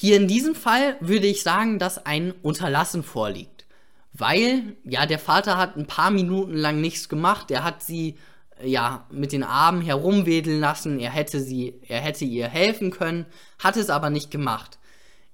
Hier 0.00 0.16
in 0.16 0.28
diesem 0.28 0.54
Fall 0.54 0.96
würde 1.00 1.26
ich 1.26 1.42
sagen, 1.42 1.78
dass 1.78 2.06
ein 2.06 2.32
Unterlassen 2.40 3.02
vorliegt. 3.02 3.66
Weil, 4.14 4.74
ja, 4.82 5.04
der 5.04 5.18
Vater 5.18 5.58
hat 5.58 5.76
ein 5.76 5.86
paar 5.86 6.10
Minuten 6.10 6.54
lang 6.54 6.80
nichts 6.80 7.10
gemacht. 7.10 7.50
Er 7.50 7.64
hat 7.64 7.82
sie, 7.82 8.16
ja, 8.64 9.06
mit 9.10 9.32
den 9.32 9.42
Armen 9.42 9.82
herumwedeln 9.82 10.58
lassen. 10.58 11.00
Er 11.00 11.10
hätte 11.10 11.38
sie, 11.38 11.82
er 11.86 12.00
hätte 12.00 12.24
ihr 12.24 12.48
helfen 12.48 12.90
können, 12.90 13.26
hat 13.58 13.76
es 13.76 13.90
aber 13.90 14.08
nicht 14.08 14.30
gemacht. 14.30 14.78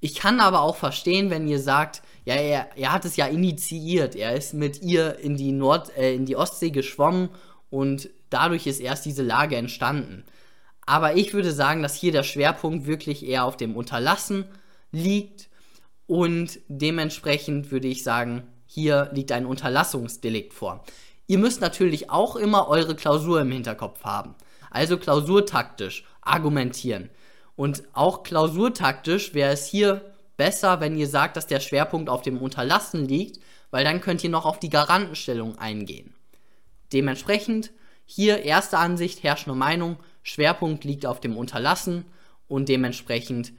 Ich 0.01 0.17
kann 0.17 0.41
aber 0.41 0.63
auch 0.63 0.75
verstehen, 0.75 1.31
wenn 1.31 1.47
ihr 1.47 1.61
sagt, 1.61 2.03
ja, 2.25 2.35
er, 2.35 2.71
er 2.77 2.91
hat 2.91 3.05
es 3.05 3.15
ja 3.15 3.27
initiiert. 3.27 4.17
Er 4.17 4.35
ist 4.35 4.53
mit 4.53 4.83
ihr 4.83 5.17
in 5.21 5.37
die 5.37 5.53
Nord, 5.53 5.97
äh, 5.97 6.13
in 6.13 6.27
die 6.27 6.35
Ostsee 6.35 6.71
geschwommen 6.71 7.29
und 7.71 8.11
dadurch 8.31 8.67
ist 8.67 8.81
erst 8.81 9.05
diese 9.05 9.23
Lage 9.23 9.55
entstanden. 9.55 10.25
Aber 10.87 11.17
ich 11.17 11.35
würde 11.35 11.53
sagen, 11.53 11.83
dass 11.83 11.97
hier 11.97 12.13
der 12.13 12.23
Schwerpunkt 12.23 12.87
wirklich 12.87 13.27
eher 13.27 13.45
auf 13.45 13.57
dem 13.57 13.77
Unterlassen 13.77 14.47
liegt 14.93 15.49
und 16.07 16.61
dementsprechend 16.69 17.73
würde 17.73 17.89
ich 17.89 18.05
sagen, 18.05 18.45
hier 18.67 19.11
liegt 19.13 19.33
ein 19.33 19.47
Unterlassungsdelikt 19.47 20.55
vor. 20.55 20.85
Ihr 21.27 21.39
müsst 21.39 21.61
natürlich 21.61 22.11
auch 22.11 22.37
immer 22.37 22.69
eure 22.69 22.95
Klausur 22.95 23.41
im 23.41 23.51
Hinterkopf 23.51 24.05
haben. 24.05 24.37
Also 24.71 24.97
klausurtaktisch 24.97 26.05
argumentieren. 26.21 27.11
Und 27.57 27.83
auch 27.93 28.23
klausurtaktisch 28.23 29.35
wäre 29.35 29.53
es 29.53 29.67
hier 29.67 30.15
besser, 30.37 30.81
wenn 30.81 30.97
ihr 30.97 31.09
sagt, 31.09 31.37
dass 31.37 31.47
der 31.47 31.61
Schwerpunkt 31.61 32.09
auf 32.09 32.23
dem 32.23 32.39
Unterlassen 32.39 33.07
liegt, 33.07 33.41
weil 33.71 33.85
dann 33.85 34.01
könnt 34.01 34.23
ihr 34.23 34.31
noch 34.31 34.45
auf 34.45 34.61
die 34.61 34.71
Garantenstellung 34.71 35.59
eingehen. 35.59 36.15
Dementsprechend 36.93 37.73
hier 38.05 38.43
erste 38.45 38.79
Ansicht, 38.79 39.23
herrschende 39.23 39.59
Meinung, 39.59 39.97
Schwerpunkt 40.27 40.83
liegt 40.83 41.07
auf 41.07 41.21
dem 41.21 41.37
Unterlassen 41.37 42.05
und 42.49 42.69
dementsprechend 42.69 43.53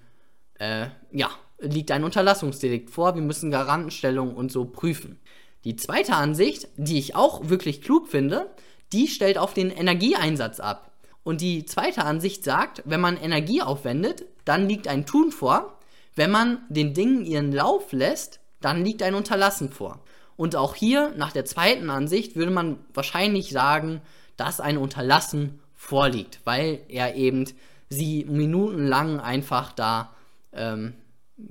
äh, 0.59 0.87
ja, 1.11 1.29
liegt 1.59 1.91
ein 1.91 2.03
Unterlassungsdelikt 2.03 2.89
vor. 2.89 3.15
Wir 3.15 3.21
müssen 3.21 3.51
Garantenstellung 3.51 4.35
und 4.35 4.51
so 4.51 4.65
prüfen. 4.65 5.17
Die 5.63 5.77
zweite 5.77 6.15
Ansicht, 6.15 6.67
die 6.75 6.99
ich 6.99 7.15
auch 7.15 7.47
wirklich 7.47 7.81
klug 7.81 8.09
finde, 8.09 8.51
die 8.91 9.07
stellt 9.07 9.37
auf 9.37 9.53
den 9.53 9.71
Energieeinsatz 9.71 10.59
ab. 10.59 10.91
Und 11.23 11.39
die 11.39 11.63
zweite 11.65 12.03
Ansicht 12.03 12.43
sagt, 12.43 12.83
wenn 12.85 12.99
man 12.99 13.15
Energie 13.15 13.61
aufwendet, 13.61 14.25
dann 14.43 14.67
liegt 14.67 14.89
ein 14.89 15.05
Tun 15.05 15.31
vor. 15.31 15.79
Wenn 16.15 16.31
man 16.31 16.59
den 16.67 16.93
Dingen 16.93 17.25
ihren 17.25 17.53
Lauf 17.53 17.93
lässt, 17.93 18.41
dann 18.59 18.83
liegt 18.83 19.03
ein 19.03 19.15
Unterlassen 19.15 19.71
vor. 19.71 20.01
Und 20.35 20.57
auch 20.57 20.75
hier, 20.75 21.13
nach 21.15 21.31
der 21.31 21.45
zweiten 21.45 21.89
Ansicht, 21.89 22.35
würde 22.35 22.51
man 22.51 22.79
wahrscheinlich 22.93 23.51
sagen, 23.51 24.01
dass 24.35 24.59
ein 24.59 24.77
Unterlassen 24.77 25.59
vorliegt, 25.87 26.41
weil 26.43 26.81
er 26.89 27.15
eben 27.15 27.45
sie 27.87 28.25
minutenlang 28.25 29.21
einfach 29.21 29.71
da 29.71 30.13
ähm, 30.51 30.95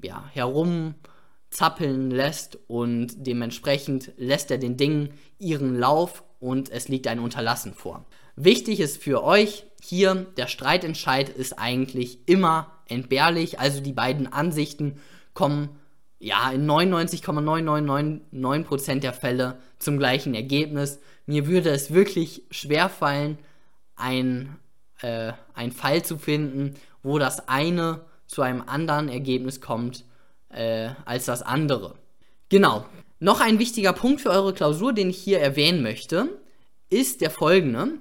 ja, 0.02 0.28
herumzappeln 0.30 2.10
lässt 2.10 2.58
und 2.68 3.26
dementsprechend 3.26 4.12
lässt 4.18 4.50
er 4.50 4.58
den 4.58 4.76
Dingen 4.76 5.14
ihren 5.38 5.78
Lauf 5.78 6.22
und 6.38 6.70
es 6.70 6.88
liegt 6.88 7.06
ein 7.06 7.18
Unterlassen 7.18 7.72
vor. 7.72 8.04
Wichtig 8.36 8.80
ist 8.80 9.02
für 9.02 9.24
euch 9.24 9.64
hier, 9.80 10.26
der 10.36 10.48
Streitentscheid 10.48 11.30
ist 11.30 11.58
eigentlich 11.58 12.28
immer 12.28 12.72
entbehrlich, 12.88 13.58
also 13.58 13.80
die 13.80 13.94
beiden 13.94 14.30
Ansichten 14.30 15.00
kommen 15.32 15.70
ja 16.18 16.50
in 16.50 16.70
99,9999% 16.70 19.00
der 19.00 19.14
Fälle 19.14 19.56
zum 19.78 19.96
gleichen 19.96 20.34
Ergebnis. 20.34 21.00
Mir 21.24 21.46
würde 21.46 21.70
es 21.70 21.94
wirklich 21.94 22.42
schwer 22.50 22.90
fallen, 22.90 23.38
ein, 23.96 24.56
äh, 25.00 25.32
einen 25.54 25.72
Fall 25.72 26.04
zu 26.04 26.18
finden, 26.18 26.74
wo 27.02 27.18
das 27.18 27.48
eine 27.48 28.02
zu 28.26 28.42
einem 28.42 28.62
anderen 28.66 29.08
Ergebnis 29.08 29.60
kommt 29.60 30.04
äh, 30.50 30.90
als 31.04 31.26
das 31.26 31.42
andere. 31.42 31.94
Genau. 32.48 32.86
Noch 33.18 33.40
ein 33.40 33.58
wichtiger 33.58 33.92
Punkt 33.92 34.20
für 34.20 34.30
eure 34.30 34.52
Klausur, 34.52 34.92
den 34.92 35.10
ich 35.10 35.18
hier 35.18 35.40
erwähnen 35.40 35.82
möchte, 35.82 36.28
ist 36.90 37.20
der 37.20 37.30
folgende. 37.30 37.92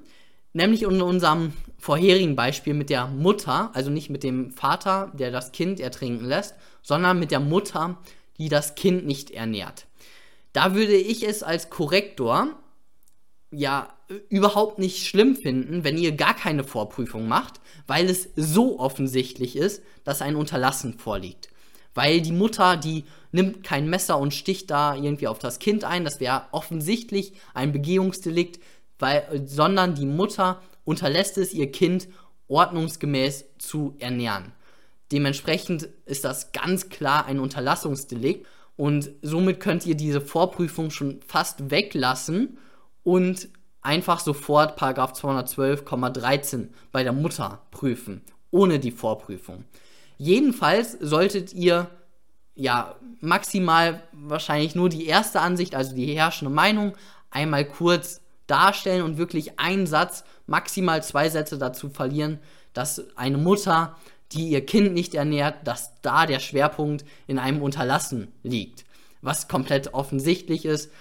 Nämlich 0.53 0.83
in 0.83 1.01
unserem 1.01 1.53
vorherigen 1.77 2.35
Beispiel 2.35 2.73
mit 2.73 2.89
der 2.89 3.07
Mutter, 3.07 3.71
also 3.73 3.89
nicht 3.89 4.09
mit 4.09 4.23
dem 4.23 4.51
Vater, 4.51 5.11
der 5.13 5.31
das 5.31 5.51
Kind 5.51 5.79
ertrinken 5.79 6.25
lässt, 6.25 6.55
sondern 6.81 7.19
mit 7.19 7.31
der 7.31 7.39
Mutter, 7.39 7.97
die 8.37 8.49
das 8.49 8.75
Kind 8.75 9.05
nicht 9.05 9.31
ernährt. 9.31 9.85
Da 10.53 10.73
würde 10.73 10.95
ich 10.95 11.27
es 11.27 11.43
als 11.43 11.69
Korrektor 11.69 12.47
ja 13.51 13.94
überhaupt 14.29 14.79
nicht 14.79 15.07
schlimm 15.07 15.35
finden, 15.35 15.83
wenn 15.83 15.97
ihr 15.97 16.11
gar 16.11 16.35
keine 16.35 16.63
Vorprüfung 16.63 17.27
macht, 17.27 17.59
weil 17.87 18.09
es 18.09 18.29
so 18.35 18.79
offensichtlich 18.79 19.55
ist, 19.55 19.81
dass 20.03 20.21
ein 20.21 20.35
Unterlassen 20.35 20.97
vorliegt. 20.97 21.49
Weil 21.93 22.21
die 22.21 22.31
Mutter, 22.31 22.77
die 22.77 23.05
nimmt 23.31 23.63
kein 23.63 23.89
Messer 23.89 24.19
und 24.19 24.33
sticht 24.33 24.69
da 24.69 24.95
irgendwie 24.95 25.27
auf 25.27 25.39
das 25.39 25.59
Kind 25.59 25.83
ein, 25.83 26.03
das 26.03 26.19
wäre 26.19 26.43
offensichtlich 26.51 27.33
ein 27.53 27.71
Begehungsdelikt, 27.71 28.59
weil, 28.99 29.43
sondern 29.45 29.95
die 29.95 30.05
Mutter 30.05 30.61
unterlässt 30.83 31.37
es, 31.37 31.53
ihr 31.53 31.71
Kind 31.71 32.07
ordnungsgemäß 32.47 33.45
zu 33.57 33.95
ernähren. 33.99 34.53
Dementsprechend 35.11 35.89
ist 36.05 36.25
das 36.25 36.51
ganz 36.51 36.89
klar 36.89 37.25
ein 37.25 37.39
Unterlassungsdelikt 37.39 38.45
und 38.75 39.09
somit 39.21 39.59
könnt 39.59 39.85
ihr 39.85 39.95
diese 39.95 40.21
Vorprüfung 40.21 40.91
schon 40.91 41.21
fast 41.25 41.71
weglassen 41.71 42.57
und 43.03 43.49
einfach 43.85 44.19
sofort 44.19 44.75
Paragraph 44.75 45.13
212,13 45.13 46.69
bei 46.91 47.03
der 47.03 47.13
Mutter 47.13 47.61
prüfen, 47.71 48.21
ohne 48.51 48.79
die 48.79 48.91
Vorprüfung. 48.91 49.63
Jedenfalls 50.17 50.93
solltet 50.99 51.53
ihr 51.53 51.89
ja 52.55 52.95
maximal 53.21 54.01
wahrscheinlich 54.11 54.75
nur 54.75 54.89
die 54.89 55.05
erste 55.05 55.39
Ansicht, 55.41 55.75
also 55.75 55.95
die 55.95 56.15
herrschende 56.15 56.53
Meinung, 56.53 56.93
einmal 57.29 57.65
kurz 57.65 58.21
darstellen 58.47 59.03
und 59.03 59.17
wirklich 59.17 59.59
einen 59.59 59.87
Satz, 59.87 60.23
maximal 60.47 61.03
zwei 61.03 61.29
Sätze 61.29 61.57
dazu 61.57 61.89
verlieren, 61.89 62.39
dass 62.73 63.03
eine 63.15 63.37
Mutter, 63.37 63.95
die 64.31 64.49
ihr 64.49 64.65
Kind 64.65 64.93
nicht 64.93 65.13
ernährt, 65.13 65.67
dass 65.67 66.01
da 66.01 66.25
der 66.25 66.39
Schwerpunkt 66.39 67.05
in 67.27 67.37
einem 67.37 67.61
Unterlassen 67.61 68.31
liegt. 68.41 68.85
Was 69.21 69.47
komplett 69.47 69.93
offensichtlich 69.93 70.65
ist. 70.65 70.91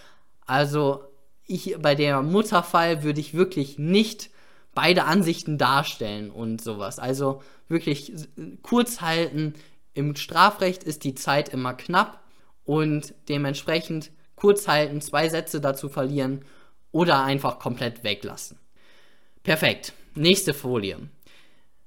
Also 0.47 1.05
ich 1.47 1.77
bei 1.81 1.95
der 1.95 2.23
Mutterfall 2.23 3.03
würde 3.03 3.21
ich 3.21 3.35
wirklich 3.35 3.79
nicht 3.79 4.31
beide 4.75 5.05
Ansichten 5.05 5.59
darstellen 5.59 6.31
und 6.31 6.61
sowas. 6.61 6.99
Also 6.99 7.43
wirklich 7.69 8.13
kurz 8.63 9.01
halten. 9.01 9.55
Im 9.95 10.17
Strafrecht 10.17 10.83
ist 10.83 11.05
die 11.05 11.15
Zeit 11.15 11.49
immer 11.51 11.75
knapp 11.75 12.21
und 12.65 13.15
dementsprechend 13.29 14.11
kurz 14.35 14.67
halten, 14.67 15.01
zwei 15.01 15.29
Sätze 15.29 15.61
dazu 15.61 15.89
verlieren 15.89 16.45
oder 16.91 17.23
einfach 17.23 17.59
komplett 17.59 18.03
weglassen. 18.03 18.59
Perfekt. 19.43 19.93
Nächste 20.15 20.55
Folie. 20.55 20.99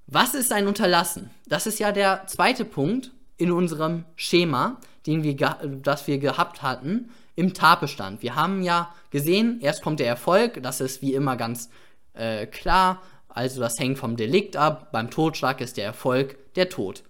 Was 0.05 0.33
ist 0.33 0.53
ein 0.53 0.67
Unterlassen? 0.67 1.29
Das 1.47 1.67
ist 1.67 1.79
ja 1.79 1.91
der 1.91 2.27
zweite 2.27 2.63
Punkt 2.63 3.11
in 3.37 3.51
unserem 3.51 4.05
Schema, 4.15 4.79
den 5.05 5.23
wir 5.23 5.35
das 5.81 6.07
wir 6.07 6.17
gehabt 6.17 6.61
hatten 6.61 7.09
im 7.37 7.53
Tatbestand. 7.53 8.21
Wir 8.23 8.35
haben 8.35 8.63
ja 8.63 8.93
gesehen, 9.11 9.59
erst 9.61 9.81
kommt 9.81 10.01
der 10.01 10.07
Erfolg, 10.07 10.61
das 10.63 10.81
ist 10.81 11.01
wie 11.01 11.13
immer 11.13 11.37
ganz 11.37 11.69
äh, 12.13 12.47
klar, 12.47 13.01
also 13.29 13.61
das 13.61 13.79
hängt 13.79 13.99
vom 13.99 14.17
Delikt 14.17 14.57
ab, 14.57 14.91
beim 14.91 15.11
Totschlag 15.11 15.61
ist 15.61 15.77
der 15.77 15.85
Erfolg 15.85 16.53
der 16.55 16.67
Tod. 16.67 17.03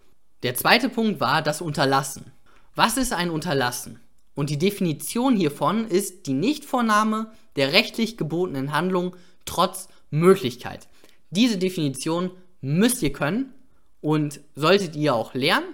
Der 0.43 0.53
zweite 0.53 0.89
Punkt 0.89 1.21
war 1.21 1.41
das 1.41 1.61
Unterlassen. 1.61 2.33
Was 2.75 2.97
ist 2.97 3.13
ein 3.13 3.29
Unterlassen? 3.29 4.01
Und 4.35 4.49
die 4.49 4.59
Definition 4.59 5.37
hiervon 5.37 5.87
ist 5.87 6.27
die 6.27 6.33
Nichtvornahme 6.33 7.31
der 7.55 7.71
rechtlich 7.71 8.17
gebotenen 8.17 8.73
Handlung 8.73 9.15
trotz 9.45 9.87
Möglichkeit. 10.11 10.87
Diese 11.29 11.57
Definition 11.57 12.31
müsst 12.59 13.01
ihr 13.01 13.13
können 13.13 13.53
und 14.01 14.41
solltet 14.55 14.97
ihr 14.97 15.15
auch 15.15 15.33
lernen. 15.33 15.73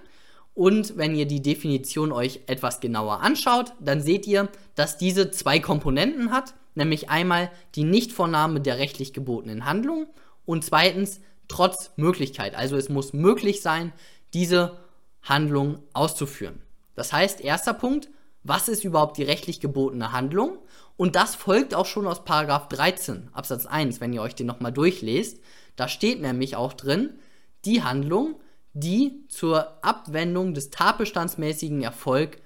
Und 0.54 0.98
wenn 0.98 1.16
ihr 1.16 1.26
die 1.26 1.42
Definition 1.42 2.12
euch 2.12 2.42
etwas 2.48 2.80
genauer 2.80 3.22
anschaut, 3.22 3.74
dann 3.80 4.02
seht 4.02 4.28
ihr, 4.28 4.50
dass 4.76 4.98
diese 4.98 5.32
zwei 5.32 5.60
Komponenten 5.60 6.32
hat, 6.32 6.54
nämlich 6.76 7.10
einmal 7.10 7.52
die 7.76 7.84
Nichtvornahme 7.84 8.62
der 8.62 8.78
rechtlich 8.78 9.14
gebotenen 9.14 9.66
Handlung 9.66 10.08
und 10.46 10.64
zweitens 10.64 11.22
trotz 11.48 11.92
Möglichkeit. 11.96 12.56
Also 12.56 12.76
es 12.78 12.90
muss 12.90 13.14
möglich 13.14 13.62
sein, 13.62 13.94
diese 14.34 14.78
Handlung 15.24 15.80
auszuführen. 15.94 16.62
Das 16.96 17.14
heißt, 17.14 17.42
erster 17.42 17.74
Punkt, 17.74 18.10
was 18.44 18.68
ist 18.68 18.84
überhaupt 18.84 19.18
die 19.18 19.24
rechtlich 19.24 19.60
gebotene 19.60 20.12
Handlung? 20.12 20.58
Und 20.98 21.16
das 21.16 21.34
folgt 21.34 21.74
auch 21.74 21.86
schon 21.86 22.06
aus 22.06 22.24
Paragraph 22.26 22.68
13 22.68 23.30
Absatz 23.34 23.66
1, 23.66 24.02
wenn 24.02 24.14
ihr 24.14 24.22
euch 24.22 24.36
den 24.36 24.48
nochmal 24.48 24.74
durchlest. 24.74 25.40
Da 25.76 25.88
steht 25.88 26.22
nämlich 26.22 26.56
auch 26.56 26.74
drin, 26.74 27.18
die 27.66 27.84
Handlung, 27.84 28.36
die 28.74 29.26
zur 29.30 29.84
Abwendung 29.84 30.54
des 30.54 30.70
tatbestandsmäßigen 30.70 31.84
Erfolg 31.84 32.42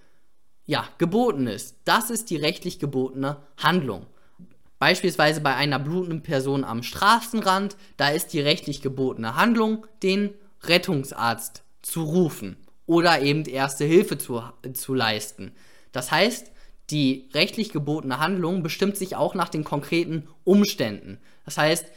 ja, 0.66 0.88
geboten 0.98 1.48
ist. 1.48 1.78
Das 1.86 2.10
ist 2.10 2.30
die 2.30 2.36
rechtlich 2.36 2.80
gebotene 2.80 3.38
Handlung. 3.58 4.06
Beispielsweise 4.80 5.42
bei 5.42 5.56
einer 5.56 5.80
blutenden 5.80 6.22
Person 6.22 6.64
am 6.64 6.84
Straßenrand, 6.84 7.78
da 7.96 8.10
ist 8.10 8.34
die 8.34 8.42
rechtlich 8.42 8.82
gebotene 8.82 9.36
Handlung, 9.36 9.88
den 10.04 10.34
Rettungsarzt 10.64 11.64
zu 11.82 12.04
rufen 12.04 12.58
oder 12.86 13.22
eben 13.22 13.46
erste 13.46 13.86
Hilfe 13.86 14.18
zu, 14.18 14.44
zu 14.74 14.94
leisten. 14.94 15.54
Das 15.94 16.12
heißt, 16.12 16.52
die 16.90 17.30
rechtlich 17.34 17.72
gebotene 17.72 18.20
Handlung 18.20 18.62
bestimmt 18.62 18.98
sich 18.98 19.16
auch 19.16 19.36
nach 19.36 19.50
den 19.50 19.64
konkreten 19.64 20.28
Umständen. 20.44 21.20
Das 21.44 21.58
heißt, 21.58 21.88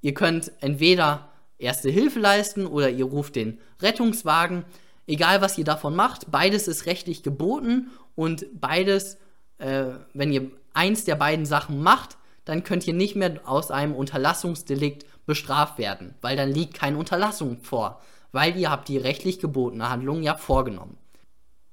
ihr 0.00 0.14
könnt 0.14 0.52
entweder 0.60 1.30
erste 1.58 1.90
Hilfe 1.90 2.20
leisten 2.20 2.66
oder 2.66 2.90
ihr 2.90 3.04
ruft 3.04 3.36
den 3.36 3.58
Rettungswagen. 3.80 4.64
Egal, 5.06 5.40
was 5.40 5.58
ihr 5.58 5.64
davon 5.64 5.96
macht, 5.96 6.30
beides 6.30 6.68
ist 6.68 6.86
rechtlich 6.86 7.22
geboten 7.22 7.90
und 8.14 8.46
beides, 8.60 9.18
äh, 9.58 9.84
wenn 10.14 10.32
ihr 10.32 10.50
eins 10.74 11.04
der 11.04 11.16
beiden 11.16 11.46
Sachen 11.46 11.82
macht, 11.82 12.16
dann 12.44 12.64
könnt 12.64 12.86
ihr 12.86 12.94
nicht 12.94 13.16
mehr 13.16 13.40
aus 13.44 13.70
einem 13.70 13.94
Unterlassungsdelikt 13.94 15.04
bestraft 15.26 15.78
werden, 15.78 16.14
weil 16.22 16.36
dann 16.36 16.50
liegt 16.50 16.74
keine 16.74 16.96
Unterlassung 16.96 17.58
vor, 17.62 18.00
weil 18.32 18.56
ihr 18.56 18.70
habt 18.70 18.88
die 18.88 18.96
rechtlich 18.96 19.38
gebotene 19.38 19.90
Handlung 19.90 20.22
ja 20.22 20.36
vorgenommen. 20.36 20.96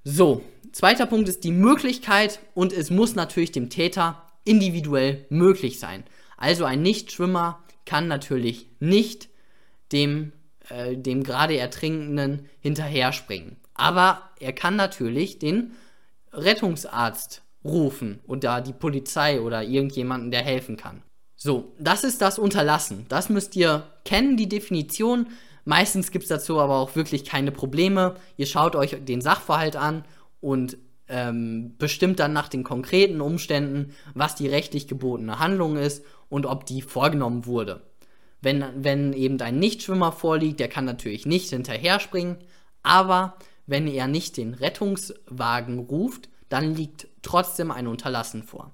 So, 0.03 0.43
zweiter 0.71 1.05
Punkt 1.05 1.29
ist 1.29 1.43
die 1.43 1.51
Möglichkeit 1.51 2.39
und 2.53 2.73
es 2.73 2.89
muss 2.89 3.15
natürlich 3.15 3.51
dem 3.51 3.69
Täter 3.69 4.21
individuell 4.43 5.25
möglich 5.29 5.79
sein. 5.79 6.03
Also 6.37 6.65
ein 6.65 6.81
Nichtschwimmer 6.81 7.63
kann 7.85 8.07
natürlich 8.07 8.67
nicht 8.79 9.29
dem, 9.91 10.33
äh, 10.69 10.97
dem 10.97 11.23
gerade 11.23 11.57
Ertrinkenden 11.57 12.47
hinterher 12.59 13.13
springen. 13.13 13.57
Aber 13.73 14.21
er 14.39 14.53
kann 14.53 14.75
natürlich 14.75 15.39
den 15.39 15.71
Rettungsarzt 16.31 17.43
rufen 17.63 18.19
und 18.25 18.43
da 18.43 18.61
die 18.61 18.73
Polizei 18.73 19.41
oder 19.41 19.63
irgendjemanden, 19.63 20.31
der 20.31 20.43
helfen 20.43 20.77
kann. 20.77 21.01
So, 21.35 21.73
das 21.79 22.03
ist 22.03 22.21
das 22.21 22.39
Unterlassen. 22.39 23.05
Das 23.09 23.29
müsst 23.29 23.55
ihr 23.55 23.83
kennen, 24.05 24.37
die 24.37 24.47
Definition. 24.47 25.27
Meistens 25.65 26.11
gibt 26.11 26.23
es 26.23 26.29
dazu 26.29 26.59
aber 26.59 26.77
auch 26.77 26.95
wirklich 26.95 27.25
keine 27.25 27.51
Probleme. 27.51 28.15
Ihr 28.37 28.45
schaut 28.45 28.75
euch 28.75 28.95
den 29.03 29.21
Sachverhalt 29.21 29.75
an 29.75 30.05
und 30.39 30.77
ähm, 31.07 31.75
bestimmt 31.77 32.19
dann 32.19 32.33
nach 32.33 32.47
den 32.47 32.63
konkreten 32.63 33.21
Umständen, 33.21 33.93
was 34.13 34.35
die 34.35 34.47
rechtlich 34.47 34.87
gebotene 34.87 35.39
Handlung 35.39 35.75
ist 35.75 36.03
und 36.29 36.45
ob 36.45 36.65
die 36.65 36.81
vorgenommen 36.81 37.45
wurde. 37.45 37.81
Wenn, 38.41 38.63
wenn 38.83 39.13
eben 39.13 39.39
ein 39.41 39.59
Nichtschwimmer 39.59 40.11
vorliegt, 40.11 40.59
der 40.59 40.67
kann 40.67 40.85
natürlich 40.85 41.25
nicht 41.25 41.49
hinterher 41.49 41.99
springen, 41.99 42.37
aber 42.83 43.37
wenn 43.65 43.87
er 43.87 44.07
nicht 44.07 44.37
den 44.37 44.53
Rettungswagen 44.53 45.79
ruft, 45.79 46.29
dann 46.49 46.75
liegt 46.75 47.07
trotzdem 47.21 47.71
ein 47.71 47.87
Unterlassen 47.87 48.43
vor. 48.43 48.71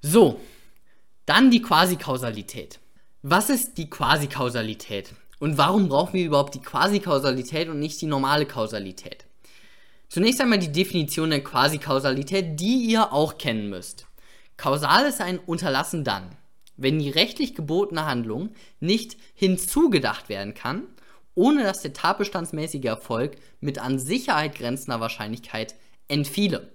So, 0.00 0.40
dann 1.26 1.50
die 1.50 1.62
Quasikausalität. 1.62 2.80
Was 3.22 3.50
ist 3.50 3.78
die 3.78 3.88
Quasikausalität? 3.88 5.14
Und 5.40 5.58
warum 5.58 5.88
brauchen 5.88 6.14
wir 6.14 6.24
überhaupt 6.24 6.54
die 6.54 6.62
Quasikausalität 6.62 7.68
und 7.68 7.78
nicht 7.78 8.00
die 8.00 8.06
normale 8.06 8.46
Kausalität? 8.46 9.26
Zunächst 10.08 10.40
einmal 10.40 10.58
die 10.58 10.72
Definition 10.72 11.30
der 11.30 11.42
Quasikausalität, 11.42 12.58
die 12.60 12.84
ihr 12.84 13.12
auch 13.12 13.36
kennen 13.36 13.68
müsst. 13.68 14.06
Kausal 14.56 15.06
ist 15.06 15.20
ein 15.20 15.38
Unterlassen 15.38 16.04
dann, 16.04 16.36
wenn 16.76 16.98
die 16.98 17.10
rechtlich 17.10 17.54
gebotene 17.54 18.06
Handlung 18.06 18.50
nicht 18.80 19.16
hinzugedacht 19.34 20.28
werden 20.28 20.54
kann, 20.54 20.84
ohne 21.34 21.62
dass 21.64 21.82
der 21.82 21.92
tatbestandsmäßige 21.92 22.84
Erfolg 22.84 23.36
mit 23.60 23.78
an 23.78 23.98
Sicherheit 23.98 24.54
grenzender 24.54 25.00
Wahrscheinlichkeit 25.00 25.74
entfiele. 26.08 26.72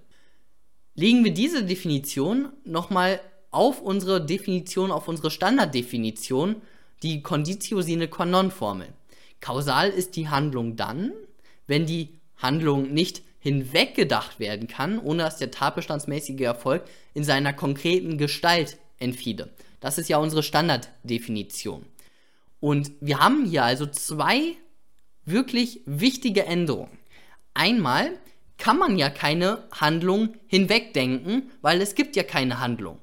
Legen 0.96 1.24
wir 1.24 1.34
diese 1.34 1.64
Definition 1.64 2.50
nochmal 2.66 3.22
auf 3.52 3.82
unsere 3.82 4.26
Definition, 4.26 4.92
auf 4.92 5.08
unsere 5.08 5.32
Standarddefinition, 5.32 6.58
die 7.04 7.22
Conditio 7.22 7.82
sine 7.82 8.08
qua 8.08 8.26
non 8.26 8.52
Formel. 8.52 8.90
Kausal 9.40 9.90
ist 9.90 10.16
die 10.16 10.28
Handlung 10.28 10.76
dann, 10.76 11.14
wenn 11.66 11.86
die 11.86 12.20
Handlung 12.36 12.94
nicht 12.94 13.22
hinweggedacht 13.40 14.40
werden 14.40 14.68
kann, 14.68 15.00
ohne 15.00 15.24
dass 15.24 15.38
der 15.38 15.52
tatbestandsmäßige 15.52 16.42
Erfolg 16.42 16.84
in 17.14 17.24
seiner 17.24 17.54
konkreten 17.54 18.18
Gestalt 18.18 18.78
entfiele. 18.98 19.50
Das 19.80 19.98
ist 19.98 20.10
ja 20.10 20.18
unsere 20.18 20.44
Standarddefinition. 20.44 21.86
Und 22.60 22.92
wir 23.00 23.20
haben 23.20 23.46
hier 23.46 23.64
also 23.64 23.86
zwei 23.86 24.56
wirklich 25.26 25.82
wichtige 25.86 26.46
Änderungen. 26.46 26.98
Einmal 27.54 28.12
kann 28.58 28.78
man 28.78 28.98
ja 28.98 29.10
keine 29.10 29.64
Handlung 29.72 30.36
hinwegdenken, 30.48 31.52
weil 31.62 31.82
es 31.82 31.96
gibt 31.96 32.16
ja 32.16 32.24
keine 32.24 32.60
Handlung. 32.60 33.00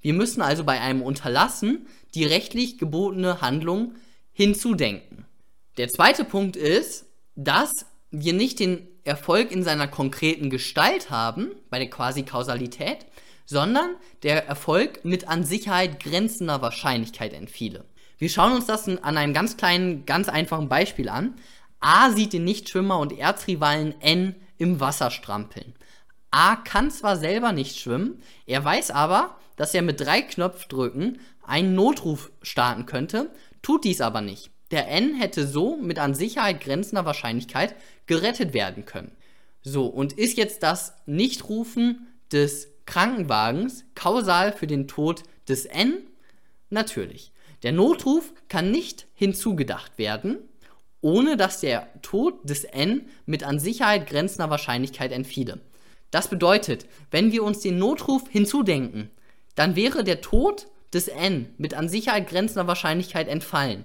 Wir 0.00 0.12
müssen 0.12 0.42
also 0.42 0.64
bei 0.64 0.80
einem 0.80 1.02
Unterlassen 1.02 1.86
die 2.14 2.24
rechtlich 2.24 2.78
gebotene 2.78 3.40
Handlung 3.40 3.94
hinzudenken. 4.32 5.26
Der 5.76 5.88
zweite 5.88 6.24
Punkt 6.24 6.56
ist, 6.56 7.06
dass 7.34 7.86
wir 8.10 8.32
nicht 8.32 8.60
den 8.60 8.86
Erfolg 9.04 9.50
in 9.50 9.62
seiner 9.62 9.88
konkreten 9.88 10.50
Gestalt 10.50 11.10
haben, 11.10 11.50
bei 11.70 11.78
der 11.78 11.90
Quasi-Kausalität, 11.90 13.06
sondern 13.48 13.96
der 14.24 14.46
Erfolg 14.46 15.06
mit 15.06 15.26
an 15.26 15.42
Sicherheit 15.42 16.02
grenzender 16.02 16.60
Wahrscheinlichkeit 16.60 17.32
entfiele. 17.32 17.86
Wir 18.18 18.28
schauen 18.28 18.52
uns 18.52 18.66
das 18.66 18.86
an 18.86 19.16
einem 19.16 19.32
ganz 19.32 19.56
kleinen, 19.56 20.04
ganz 20.04 20.28
einfachen 20.28 20.68
Beispiel 20.68 21.08
an. 21.08 21.34
A 21.80 22.10
sieht 22.10 22.34
den 22.34 22.44
Nichtschwimmer 22.44 22.98
und 22.98 23.16
Erzrivalen 23.16 23.98
N 24.02 24.34
im 24.58 24.80
Wasser 24.80 25.10
strampeln. 25.10 25.72
A 26.30 26.56
kann 26.56 26.90
zwar 26.90 27.16
selber 27.16 27.52
nicht 27.52 27.78
schwimmen, 27.78 28.22
er 28.44 28.62
weiß 28.62 28.90
aber, 28.90 29.38
dass 29.56 29.72
er 29.72 29.80
mit 29.80 29.98
drei 29.98 30.20
Knopfdrücken 30.20 31.18
einen 31.42 31.74
Notruf 31.74 32.30
starten 32.42 32.84
könnte, 32.84 33.30
tut 33.62 33.84
dies 33.84 34.02
aber 34.02 34.20
nicht. 34.20 34.50
Der 34.72 34.88
N 34.88 35.14
hätte 35.14 35.48
so 35.48 35.78
mit 35.78 35.98
an 35.98 36.14
Sicherheit 36.14 36.60
grenzender 36.60 37.06
Wahrscheinlichkeit 37.06 37.74
gerettet 38.04 38.52
werden 38.52 38.84
können. 38.84 39.12
So, 39.62 39.86
und 39.86 40.12
ist 40.12 40.36
jetzt 40.36 40.62
das 40.62 40.92
Nichtrufen 41.06 42.08
des 42.30 42.68
Krankenwagens 42.88 43.84
kausal 43.94 44.50
für 44.50 44.66
den 44.66 44.88
Tod 44.88 45.22
des 45.46 45.66
N? 45.66 46.06
Natürlich. 46.70 47.32
Der 47.62 47.72
Notruf 47.72 48.32
kann 48.48 48.70
nicht 48.70 49.06
hinzugedacht 49.14 49.98
werden, 49.98 50.38
ohne 51.02 51.36
dass 51.36 51.60
der 51.60 51.88
Tod 52.00 52.48
des 52.48 52.64
N 52.64 53.06
mit 53.26 53.44
an 53.44 53.58
Sicherheit 53.58 54.08
grenzender 54.08 54.48
Wahrscheinlichkeit 54.48 55.12
entfiele. 55.12 55.60
Das 56.10 56.28
bedeutet, 56.28 56.86
wenn 57.10 57.30
wir 57.30 57.42
uns 57.44 57.60
den 57.60 57.78
Notruf 57.78 58.22
hinzudenken, 58.30 59.10
dann 59.54 59.76
wäre 59.76 60.02
der 60.02 60.22
Tod 60.22 60.66
des 60.94 61.08
N 61.08 61.52
mit 61.58 61.74
an 61.74 61.90
Sicherheit 61.90 62.26
grenzender 62.26 62.68
Wahrscheinlichkeit 62.68 63.28
entfallen. 63.28 63.84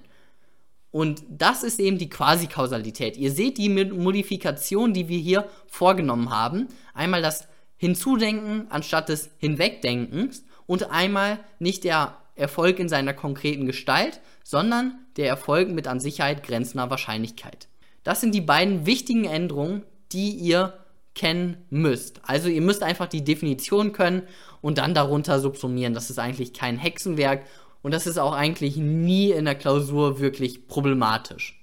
Und 0.91 1.23
das 1.27 1.63
ist 1.63 1.81
eben 1.81 1.97
die 1.97 2.09
Quasi-Kausalität. 2.09 3.17
Ihr 3.17 3.31
seht 3.31 3.57
die 3.57 3.67
Modifikation, 3.67 4.93
die 4.93 5.09
wir 5.09 5.19
hier 5.19 5.49
vorgenommen 5.67 6.29
haben. 6.29 6.69
Einmal 6.93 7.21
das 7.21 7.49
Hinzudenken 7.83 8.67
anstatt 8.69 9.09
des 9.09 9.29
Hinwegdenkens 9.39 10.45
und 10.67 10.89
einmal 10.89 11.39
nicht 11.59 11.83
der 11.83 12.17
Erfolg 12.35 12.79
in 12.79 12.87
seiner 12.87 13.13
konkreten 13.13 13.65
Gestalt, 13.65 14.21
sondern 14.41 14.99
der 15.17 15.27
Erfolg 15.27 15.69
mit 15.69 15.85
an 15.85 15.99
Sicherheit 15.99 16.43
grenzender 16.43 16.89
Wahrscheinlichkeit. 16.89 17.67
Das 18.05 18.21
sind 18.21 18.33
die 18.33 18.39
beiden 18.39 18.85
wichtigen 18.85 19.25
Änderungen, 19.25 19.83
die 20.13 20.29
ihr 20.29 20.79
kennen 21.13 21.57
müsst. 21.69 22.21
Also 22.23 22.47
ihr 22.47 22.61
müsst 22.61 22.83
einfach 22.83 23.07
die 23.07 23.25
Definition 23.25 23.91
können 23.91 24.23
und 24.61 24.77
dann 24.77 24.93
darunter 24.93 25.41
subsumieren. 25.41 25.93
Das 25.93 26.09
ist 26.09 26.19
eigentlich 26.19 26.53
kein 26.53 26.77
Hexenwerk 26.77 27.45
und 27.81 27.93
das 27.93 28.07
ist 28.07 28.17
auch 28.17 28.31
eigentlich 28.31 28.77
nie 28.77 29.31
in 29.31 29.43
der 29.43 29.55
Klausur 29.55 30.21
wirklich 30.21 30.69
problematisch. 30.69 31.59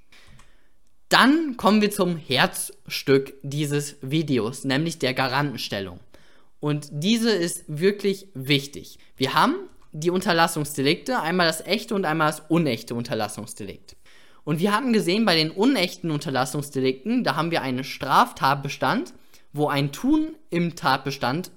Dann 1.09 1.57
kommen 1.57 1.81
wir 1.81 1.91
zum 1.91 2.19
Herzstück 2.19 3.33
dieses 3.43 3.97
Videos, 4.03 4.65
nämlich 4.65 4.99
der 4.99 5.15
Garantenstellung. 5.15 5.99
Und 6.61 6.89
diese 6.93 7.31
ist 7.31 7.65
wirklich 7.67 8.29
wichtig. 8.35 8.99
Wir 9.17 9.35
haben 9.35 9.55
die 9.93 10.11
Unterlassungsdelikte, 10.11 11.21
einmal 11.21 11.47
das 11.47 11.67
echte 11.67 11.95
und 11.95 12.05
einmal 12.05 12.31
das 12.31 12.43
unechte 12.49 12.95
Unterlassungsdelikt. 12.95 13.97
Und 14.45 14.61
wir 14.61 14.75
hatten 14.75 14.93
gesehen, 14.93 15.25
bei 15.25 15.35
den 15.35 15.51
unechten 15.51 16.11
Unterlassungsdelikten, 16.11 17.25
da 17.25 17.37
haben 17.37 17.51
wir 17.51 17.63
einen 17.63 17.85
Straftatbestand, 17.85 19.15
wo 19.53 19.69
ein 19.69 19.93
Tun 19.93 20.37
im 20.51 20.77
Tatbestand 20.77 21.51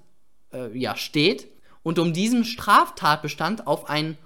äh, 0.52 0.76
ja, 0.78 0.96
steht. 0.96 1.48
Und 1.84 2.00
um 2.00 2.14
diesen 2.14 2.46
Straftatbestand 2.46 3.68
auf 3.68 3.90
ein 3.90 4.18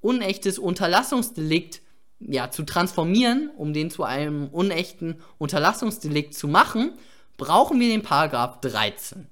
unechtes 0.00 0.58
Unterlassungsdelikt 0.58 1.80
ja, 2.20 2.50
zu 2.50 2.62
transformieren, 2.62 3.50
um 3.56 3.72
den 3.72 3.90
zu 3.90 4.04
einem 4.04 4.48
unechten 4.48 5.16
Unterlassungsdelikt 5.38 6.34
zu 6.34 6.46
machen, 6.46 6.92
brauchen 7.36 7.80
wir 7.80 7.88
den 7.88 8.02
Paragraph 8.02 8.60
13. 8.60 9.26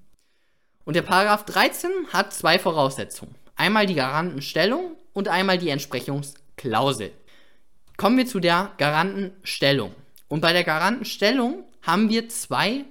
Und 0.84 0.94
der 0.94 1.02
Paragraph 1.02 1.44
13 1.44 1.90
hat 2.12 2.32
zwei 2.32 2.58
Voraussetzungen. 2.58 3.34
Einmal 3.56 3.86
die 3.86 3.94
Garantenstellung 3.94 4.96
und 5.12 5.28
einmal 5.28 5.58
die 5.58 5.68
Entsprechungsklausel. 5.68 7.12
Kommen 7.96 8.16
wir 8.16 8.26
zu 8.26 8.40
der 8.40 8.72
Garantenstellung. 8.78 9.94
Und 10.28 10.40
bei 10.40 10.52
der 10.52 10.64
Garantenstellung 10.64 11.64
haben 11.82 12.08
wir 12.08 12.28
zwei, 12.28 12.84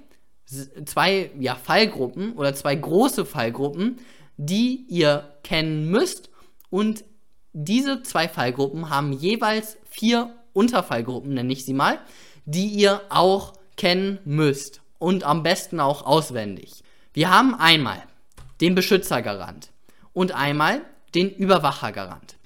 zwei 0.84 1.30
ja, 1.38 1.56
Fallgruppen 1.56 2.34
oder 2.34 2.54
zwei 2.54 2.74
große 2.74 3.26
Fallgruppen, 3.26 3.98
die 4.36 4.84
ihr 4.88 5.36
kennen 5.42 5.90
müsst 5.90 6.30
und 6.70 7.04
diese 7.52 8.02
zwei 8.02 8.28
Fallgruppen 8.28 8.88
haben 8.88 9.12
jeweils 9.12 9.76
vier 9.90 10.34
Unterfallgruppen, 10.54 11.34
nenne 11.34 11.52
ich 11.52 11.64
sie 11.64 11.74
mal, 11.74 11.98
die 12.46 12.68
ihr 12.68 13.02
auch 13.10 13.54
kennen 13.76 14.18
müsst 14.24 14.80
und 14.98 15.24
am 15.24 15.42
besten 15.42 15.80
auch 15.80 16.06
auswendig. 16.06 16.82
Wir 17.14 17.30
haben 17.30 17.54
einmal 17.54 18.02
den 18.62 18.74
Beschützergarant 18.74 19.70
und 20.14 20.32
einmal 20.32 20.82
den 21.14 21.30
Überwachergarant. 21.30 22.36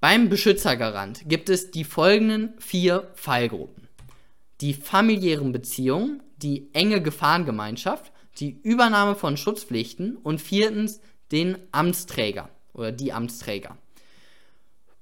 Beim 0.00 0.30
Beschützergarant 0.30 1.28
gibt 1.28 1.50
es 1.50 1.70
die 1.70 1.84
folgenden 1.84 2.54
vier 2.58 3.10
Fallgruppen. 3.14 3.88
Die 4.62 4.72
familiären 4.72 5.52
Beziehungen, 5.52 6.22
die 6.38 6.70
enge 6.72 7.02
Gefahrengemeinschaft, 7.02 8.10
die 8.38 8.58
Übernahme 8.62 9.16
von 9.16 9.36
Schutzpflichten 9.36 10.16
und 10.16 10.40
viertens 10.40 11.00
den 11.30 11.58
Amtsträger 11.72 12.48
oder 12.72 12.92
die 12.92 13.12
Amtsträger. 13.12 13.76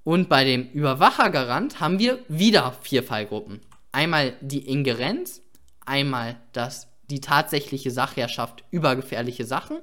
Und 0.02 0.28
bei 0.28 0.44
dem 0.44 0.68
Überwachergarant 0.70 1.80
haben 1.80 2.00
wir 2.00 2.18
wieder 2.28 2.72
vier 2.82 3.02
Fallgruppen. 3.02 3.60
Einmal 3.92 4.34
die 4.40 4.68
Ingerenz, 4.68 5.40
einmal 5.86 6.40
das, 6.52 6.88
die 7.10 7.20
tatsächliche 7.20 7.90
Sachherrschaft 7.90 8.64
über 8.70 8.96
gefährliche 8.96 9.44
Sachen, 9.44 9.78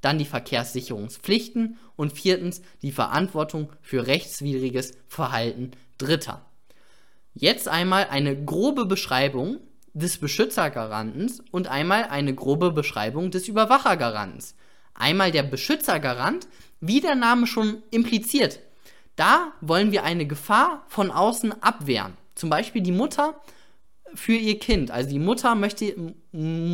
dann 0.00 0.18
die 0.18 0.24
Verkehrssicherungspflichten 0.24 1.78
und 1.96 2.12
viertens 2.12 2.62
die 2.82 2.92
Verantwortung 2.92 3.72
für 3.80 4.06
rechtswidriges 4.06 4.92
Verhalten 5.08 5.72
Dritter. 5.98 6.44
Jetzt 7.34 7.68
einmal 7.68 8.06
eine 8.10 8.44
grobe 8.44 8.86
Beschreibung 8.86 9.58
des 9.94 10.18
Beschützergarantens 10.18 11.42
und 11.50 11.68
einmal 11.68 12.04
eine 12.04 12.34
grobe 12.34 12.70
Beschreibung 12.70 13.30
des 13.30 13.48
Überwachergarantens. 13.48 14.54
Einmal 14.94 15.32
der 15.32 15.42
Beschützergarant, 15.42 16.46
wie 16.80 17.00
der 17.00 17.14
Name 17.14 17.46
schon 17.46 17.82
impliziert. 17.90 18.60
Da 19.16 19.52
wollen 19.60 19.92
wir 19.92 20.04
eine 20.04 20.26
Gefahr 20.26 20.84
von 20.88 21.10
außen 21.10 21.62
abwehren. 21.62 22.16
Zum 22.34 22.50
Beispiel 22.50 22.82
die 22.82 22.92
Mutter 22.92 23.40
für 24.16 24.34
ihr 24.34 24.58
Kind. 24.58 24.90
Also 24.90 25.10
die 25.10 25.18
Mutter 25.18 25.54
möchte 25.54 25.94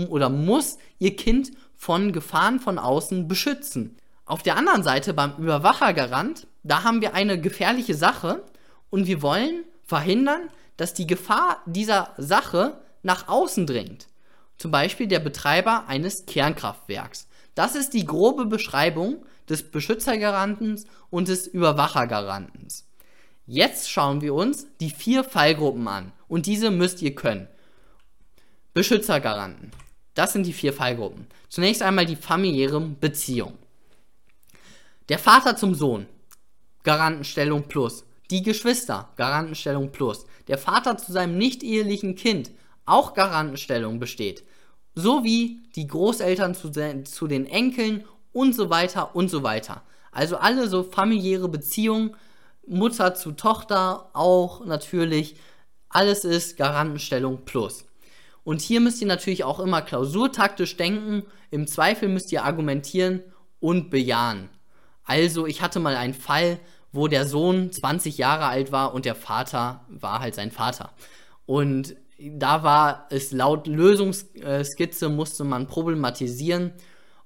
oder 0.08 0.28
muss 0.28 0.78
ihr 0.98 1.16
Kind 1.16 1.50
von 1.76 2.12
Gefahren 2.12 2.60
von 2.60 2.78
außen 2.78 3.28
beschützen. 3.28 3.96
Auf 4.24 4.42
der 4.42 4.56
anderen 4.56 4.82
Seite 4.82 5.14
beim 5.14 5.36
Überwachergarant, 5.36 6.46
da 6.62 6.84
haben 6.84 7.00
wir 7.00 7.14
eine 7.14 7.40
gefährliche 7.40 7.94
Sache 7.94 8.44
und 8.88 9.06
wir 9.06 9.20
wollen 9.20 9.64
verhindern, 9.84 10.48
dass 10.76 10.94
die 10.94 11.06
Gefahr 11.06 11.60
dieser 11.66 12.14
Sache 12.16 12.80
nach 13.02 13.28
außen 13.28 13.66
dringt. 13.66 14.06
Zum 14.58 14.70
Beispiel 14.70 15.08
der 15.08 15.18
Betreiber 15.18 15.88
eines 15.88 16.24
Kernkraftwerks. 16.26 17.26
Das 17.54 17.74
ist 17.74 17.92
die 17.94 18.06
grobe 18.06 18.46
Beschreibung 18.46 19.26
des 19.48 19.70
Beschützergaranten 19.70 20.82
und 21.10 21.28
des 21.28 21.46
Überwachergaranten. 21.46 22.68
Jetzt 23.46 23.90
schauen 23.90 24.20
wir 24.20 24.34
uns 24.34 24.66
die 24.80 24.90
vier 24.90 25.24
Fallgruppen 25.24 25.88
an 25.88 26.12
und 26.28 26.46
diese 26.46 26.70
müsst 26.70 27.02
ihr 27.02 27.14
können. 27.14 27.48
Beschützergaranten. 28.72 29.72
Das 30.14 30.32
sind 30.32 30.46
die 30.46 30.52
vier 30.52 30.72
Fallgruppen. 30.72 31.26
Zunächst 31.48 31.82
einmal 31.82 32.06
die 32.06 32.16
familiäre 32.16 32.80
Beziehung. 32.80 33.58
Der 35.08 35.18
Vater 35.18 35.56
zum 35.56 35.74
Sohn, 35.74 36.06
Garantenstellung 36.84 37.64
plus. 37.64 38.04
Die 38.30 38.42
Geschwister, 38.42 39.10
Garantenstellung 39.16 39.90
plus. 39.90 40.24
Der 40.48 40.56
Vater 40.56 40.96
zu 40.96 41.12
seinem 41.12 41.36
nicht 41.36 41.62
ehelichen 41.62 42.14
Kind, 42.14 42.50
auch 42.86 43.14
Garantenstellung 43.14 43.98
besteht. 43.98 44.44
Sowie 44.94 45.62
die 45.74 45.86
Großeltern 45.86 46.54
zu, 46.54 46.70
zu 47.04 47.26
den 47.26 47.46
Enkeln 47.46 48.04
und 48.32 48.54
so 48.54 48.70
weiter 48.70 49.14
und 49.16 49.28
so 49.28 49.42
weiter. 49.42 49.82
Also 50.12 50.36
alle 50.36 50.68
so 50.68 50.82
familiäre 50.82 51.48
Beziehungen, 51.48 52.14
Mutter 52.66 53.14
zu 53.14 53.32
Tochter 53.32 54.10
auch 54.14 54.64
natürlich. 54.64 55.36
Alles 55.88 56.24
ist 56.24 56.56
Garantenstellung 56.56 57.44
plus. 57.44 57.84
Und 58.44 58.60
hier 58.60 58.80
müsst 58.80 59.00
ihr 59.00 59.06
natürlich 59.06 59.44
auch 59.44 59.60
immer 59.60 59.82
klausurtaktisch 59.82 60.76
denken. 60.76 61.24
Im 61.50 61.66
Zweifel 61.66 62.08
müsst 62.08 62.32
ihr 62.32 62.44
argumentieren 62.44 63.22
und 63.60 63.90
bejahen. 63.90 64.48
Also, 65.04 65.46
ich 65.46 65.62
hatte 65.62 65.80
mal 65.80 65.96
einen 65.96 66.14
Fall, 66.14 66.58
wo 66.92 67.08
der 67.08 67.26
Sohn 67.26 67.72
20 67.72 68.18
Jahre 68.18 68.46
alt 68.46 68.72
war 68.72 68.94
und 68.94 69.04
der 69.04 69.14
Vater 69.14 69.84
war 69.88 70.20
halt 70.20 70.34
sein 70.34 70.50
Vater. 70.50 70.92
Und 71.46 71.96
da 72.18 72.62
war 72.62 73.06
es 73.10 73.32
laut 73.32 73.66
Lösungsskizze 73.66 75.08
musste 75.08 75.44
man 75.44 75.66
problematisieren, 75.66 76.72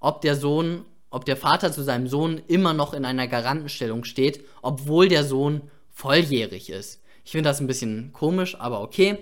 ob 0.00 0.20
der 0.20 0.36
Sohn, 0.36 0.84
ob 1.10 1.24
der 1.24 1.36
Vater 1.36 1.72
zu 1.72 1.82
seinem 1.82 2.08
Sohn 2.08 2.40
immer 2.48 2.72
noch 2.72 2.94
in 2.94 3.04
einer 3.04 3.28
Garantenstellung 3.28 4.04
steht, 4.04 4.44
obwohl 4.62 5.08
der 5.08 5.24
Sohn 5.24 5.62
volljährig 5.92 6.70
ist. 6.70 7.02
Ich 7.24 7.32
finde 7.32 7.48
das 7.48 7.60
ein 7.60 7.66
bisschen 7.66 8.12
komisch, 8.12 8.58
aber 8.58 8.80
okay. 8.80 9.18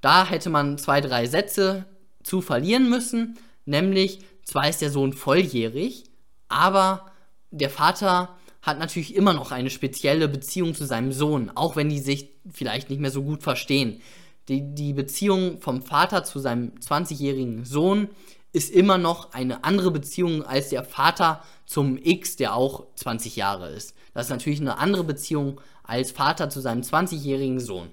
Da 0.00 0.26
hätte 0.26 0.50
man 0.50 0.78
zwei, 0.78 1.00
drei 1.00 1.26
Sätze 1.26 1.84
zu 2.22 2.40
verlieren 2.40 2.88
müssen, 2.88 3.38
nämlich 3.64 4.20
zwar 4.44 4.68
ist 4.68 4.82
der 4.82 4.90
Sohn 4.90 5.12
volljährig, 5.12 6.04
aber 6.48 7.10
der 7.50 7.70
Vater 7.70 8.36
hat 8.62 8.78
natürlich 8.78 9.14
immer 9.14 9.32
noch 9.32 9.50
eine 9.50 9.70
spezielle 9.70 10.28
Beziehung 10.28 10.74
zu 10.74 10.84
seinem 10.86 11.12
Sohn, 11.12 11.50
auch 11.54 11.76
wenn 11.76 11.88
die 11.88 11.98
sich 11.98 12.30
vielleicht 12.50 12.90
nicht 12.90 13.00
mehr 13.00 13.10
so 13.10 13.22
gut 13.22 13.42
verstehen. 13.42 14.00
Die, 14.48 14.74
die 14.74 14.92
Beziehung 14.92 15.60
vom 15.60 15.82
Vater 15.82 16.24
zu 16.24 16.38
seinem 16.38 16.72
20-jährigen 16.80 17.64
Sohn 17.64 18.08
ist 18.52 18.70
immer 18.70 18.98
noch 18.98 19.32
eine 19.32 19.64
andere 19.64 19.90
Beziehung 19.90 20.44
als 20.44 20.68
der 20.68 20.84
Vater 20.84 21.42
zum 21.64 21.96
X, 21.96 22.36
der 22.36 22.54
auch 22.54 22.86
20 22.96 23.36
Jahre 23.36 23.70
ist. 23.70 23.94
Das 24.14 24.26
ist 24.26 24.30
natürlich 24.30 24.60
eine 24.60 24.78
andere 24.78 25.04
Beziehung 25.04 25.60
als 25.84 26.10
Vater 26.10 26.50
zu 26.50 26.60
seinem 26.60 26.82
20-jährigen 26.82 27.60
Sohn. 27.60 27.88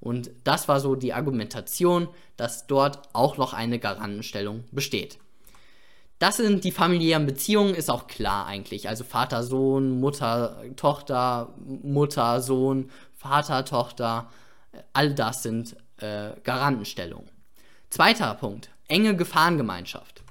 Und 0.00 0.30
das 0.44 0.68
war 0.68 0.80
so 0.80 0.94
die 0.94 1.14
Argumentation, 1.14 2.08
dass 2.36 2.66
dort 2.66 3.00
auch 3.12 3.38
noch 3.38 3.54
eine 3.54 3.78
Garantenstellung 3.78 4.64
besteht. 4.70 5.18
Das 6.18 6.36
sind 6.36 6.62
die 6.64 6.72
familiären 6.72 7.26
Beziehungen, 7.26 7.74
ist 7.74 7.90
auch 7.90 8.06
klar 8.06 8.46
eigentlich. 8.46 8.88
Also 8.88 9.02
Vater, 9.02 9.42
Sohn, 9.42 10.00
Mutter, 10.00 10.62
Tochter, 10.76 11.54
Mutter, 11.58 12.40
Sohn, 12.40 12.90
Vater, 13.16 13.64
Tochter, 13.64 14.30
all 14.92 15.14
das 15.14 15.42
sind 15.42 15.76
äh, 15.98 16.30
Garantenstellungen. 16.44 17.30
Zweiter 17.90 18.34
Punkt, 18.34 18.70
enge 18.94 19.16
Gefahrengemeinschaft. 19.16 20.22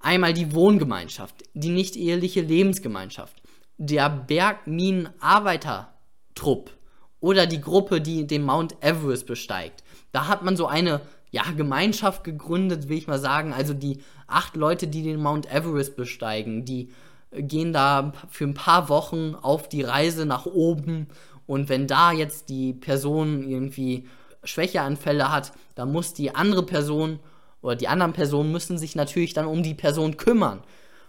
Einmal 0.00 0.32
die 0.32 0.52
Wohngemeinschaft, 0.52 1.44
die 1.54 1.70
nicht 1.70 1.94
eheliche 1.94 2.40
Lebensgemeinschaft, 2.40 3.40
der 3.78 4.10
Bergminenarbeitertrupp 4.10 6.72
oder 7.20 7.46
die 7.46 7.60
Gruppe, 7.60 8.00
die 8.00 8.26
den 8.26 8.42
Mount 8.42 8.74
Everest 8.80 9.26
besteigt. 9.26 9.84
Da 10.10 10.26
hat 10.26 10.42
man 10.42 10.56
so 10.56 10.66
eine 10.66 11.00
ja, 11.30 11.44
Gemeinschaft 11.56 12.24
gegründet, 12.24 12.88
will 12.88 12.98
ich 12.98 13.06
mal 13.06 13.20
sagen. 13.20 13.52
Also 13.52 13.72
die 13.72 14.00
acht 14.26 14.56
Leute, 14.56 14.88
die 14.88 15.04
den 15.04 15.22
Mount 15.22 15.52
Everest 15.52 15.96
besteigen, 15.96 16.64
die 16.64 16.90
gehen 17.30 17.72
da 17.72 18.12
für 18.30 18.44
ein 18.44 18.54
paar 18.54 18.88
Wochen 18.88 19.36
auf 19.36 19.68
die 19.68 19.82
Reise 19.82 20.26
nach 20.26 20.46
oben. 20.46 21.06
Und 21.46 21.68
wenn 21.68 21.86
da 21.86 22.10
jetzt 22.10 22.48
die 22.48 22.72
Person 22.72 23.48
irgendwie 23.48 24.08
Schwächeanfälle 24.42 25.30
hat, 25.30 25.52
dann 25.76 25.92
muss 25.92 26.14
die 26.14 26.34
andere 26.34 26.64
Person 26.64 27.20
oder 27.68 27.76
die 27.76 27.88
anderen 27.88 28.14
Personen 28.14 28.50
müssen 28.50 28.78
sich 28.78 28.96
natürlich 28.96 29.34
dann 29.34 29.44
um 29.44 29.62
die 29.62 29.74
Person 29.74 30.16
kümmern. 30.16 30.62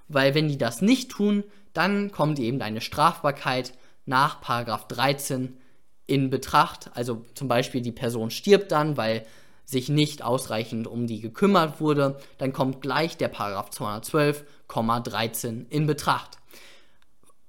Weil 0.10 0.36
wenn 0.36 0.50
die 0.50 0.58
das 0.58 0.82
nicht 0.82 1.10
tun, 1.10 1.46
dann 1.72 2.12
kommt 2.12 2.38
eben 2.38 2.62
eine 2.62 2.82
Strafbarkeit 2.82 3.72
nach 4.06 4.42
13 4.42 5.58
in 6.06 6.30
Betracht. 6.30 6.92
Also 6.96 7.24
zum 7.34 7.48
Beispiel 7.48 7.80
die 7.80 7.94
Person 7.94 8.30
stirbt 8.30 8.74
dann, 8.74 8.98
weil 8.98 9.26
sich 9.64 9.88
nicht 9.88 10.22
ausreichend 10.22 10.86
um 10.86 11.08
die 11.08 11.22
gekümmert 11.22 11.80
wurde, 11.80 12.20
dann 12.40 12.52
kommt 12.52 12.82
gleich 12.82 13.16
der 13.16 13.30
Paragraph 13.30 13.70
212,13 13.70 15.66
in 15.70 15.88
Betracht. 15.88 16.40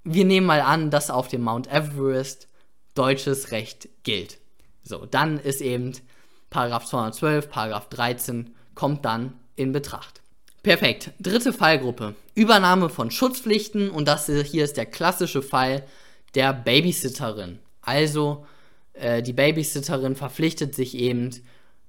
Wir 0.04 0.24
nehmen 0.24 0.46
mal 0.46 0.60
an, 0.60 0.90
dass 0.90 1.10
auf 1.10 1.26
dem 1.26 1.42
Mount 1.42 1.66
Everest 1.66 2.46
deutsches 2.94 3.50
Recht 3.50 3.88
gilt. 4.04 4.38
So, 4.84 5.04
dann 5.04 5.40
ist 5.40 5.62
eben 5.62 5.94
Paragraph 6.48 6.84
212, 6.84 7.50
Paragraph 7.50 7.88
13 7.88 8.54
kommt 8.80 9.04
dann 9.04 9.34
in 9.56 9.72
Betracht. 9.72 10.22
Perfekt. 10.62 11.10
Dritte 11.20 11.52
Fallgruppe. 11.52 12.14
Übernahme 12.34 12.88
von 12.88 13.10
Schutzpflichten 13.10 13.90
und 13.90 14.08
das 14.08 14.24
hier 14.24 14.64
ist 14.64 14.78
der 14.78 14.86
klassische 14.86 15.42
Fall 15.42 15.84
der 16.34 16.54
Babysitterin. 16.54 17.58
Also 17.82 18.46
äh, 18.94 19.22
die 19.22 19.34
Babysitterin 19.34 20.16
verpflichtet 20.16 20.74
sich 20.74 20.96
eben 20.96 21.28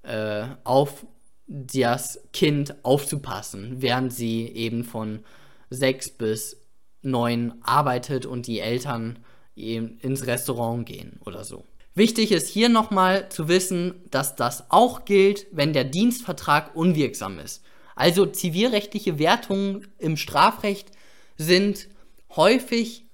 äh, 0.03 0.43
auf 0.65 1.05
das 1.47 2.19
Kind 2.33 2.75
aufzupassen, 2.83 3.75
während 3.77 4.11
sie 4.11 4.47
eben 4.47 4.83
von 4.83 5.23
sechs 5.69 6.09
bis 6.09 6.57
neun 7.01 7.53
arbeitet 7.61 8.25
und 8.25 8.47
die 8.47 8.59
Eltern 8.59 9.19
eben 9.55 9.97
ins 9.99 10.27
Restaurant 10.27 10.85
gehen 10.85 11.21
oder 11.23 11.45
so. 11.45 11.63
Wichtig 11.93 12.31
ist 12.31 12.47
hier 12.47 12.69
nochmal 12.69 13.27
zu 13.29 13.49
wissen, 13.49 13.95
dass 14.11 14.35
das 14.35 14.71
auch 14.71 15.03
gilt, 15.03 15.47
wenn 15.51 15.73
der 15.73 15.83
Dienstvertrag 15.83 16.75
unwirksam 16.75 17.37
ist. 17.37 17.63
Also 17.95 18.25
zivilrechtliche 18.25 19.19
Wertungen 19.19 19.87
im 19.97 20.15
Strafrecht 20.15 20.91
sind 21.37 21.89
häufig 22.35 23.05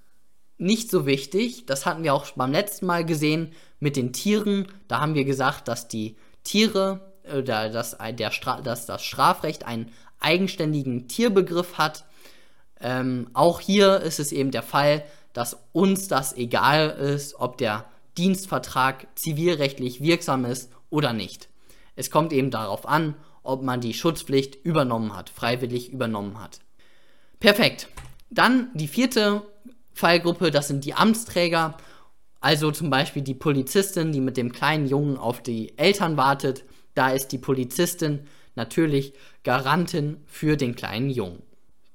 nicht 0.59 0.91
so 0.91 1.05
wichtig. 1.05 1.65
Das 1.65 1.85
hatten 1.85 2.03
wir 2.03 2.13
auch 2.13 2.29
beim 2.35 2.51
letzten 2.51 2.85
Mal 2.85 3.03
gesehen 3.03 3.51
mit 3.79 3.95
den 3.95 4.13
Tieren. 4.13 4.67
Da 4.87 4.99
haben 4.99 5.15
wir 5.15 5.25
gesagt, 5.25 5.67
dass 5.67 5.87
die 5.87 6.15
Tiere 6.43 7.13
oder 7.35 7.69
dass, 7.69 7.97
der 8.13 8.31
Stra 8.31 8.61
dass 8.61 8.85
das 8.85 9.03
Strafrecht 9.03 9.65
einen 9.65 9.91
eigenständigen 10.19 11.07
Tierbegriff 11.07 11.77
hat. 11.77 12.05
Ähm, 12.79 13.29
auch 13.33 13.59
hier 13.59 14.01
ist 14.01 14.19
es 14.19 14.31
eben 14.31 14.51
der 14.51 14.63
Fall, 14.63 15.03
dass 15.33 15.57
uns 15.73 16.07
das 16.07 16.35
egal 16.37 16.89
ist, 16.89 17.35
ob 17.39 17.57
der 17.57 17.85
Dienstvertrag 18.17 19.07
zivilrechtlich 19.15 20.01
wirksam 20.01 20.45
ist 20.45 20.71
oder 20.89 21.13
nicht. 21.13 21.49
Es 21.95 22.11
kommt 22.11 22.33
eben 22.33 22.51
darauf 22.51 22.87
an, 22.87 23.15
ob 23.43 23.63
man 23.63 23.81
die 23.81 23.93
Schutzpflicht 23.93 24.63
übernommen 24.63 25.15
hat, 25.15 25.29
freiwillig 25.29 25.91
übernommen 25.91 26.41
hat. 26.41 26.59
Perfekt. 27.39 27.87
Dann 28.29 28.69
die 28.73 28.87
vierte 28.87 29.43
Fallgruppe, 29.93 30.51
das 30.51 30.67
sind 30.67 30.83
die 30.83 30.93
Amtsträger 30.93 31.77
also 32.39 32.71
zum 32.71 32.89
Beispiel 32.89 33.23
die 33.23 33.33
Polizistin, 33.33 34.11
die 34.11 34.21
mit 34.21 34.37
dem 34.37 34.51
kleinen 34.51 34.87
Jungen 34.87 35.17
auf 35.17 35.41
die 35.41 35.77
Eltern 35.77 36.17
wartet, 36.17 36.63
da 36.93 37.09
ist 37.09 37.29
die 37.29 37.37
Polizistin 37.37 38.27
natürlich 38.55 39.13
Garantin 39.43 40.23
für 40.25 40.57
den 40.57 40.75
kleinen 40.75 41.09
Jungen. 41.09 41.41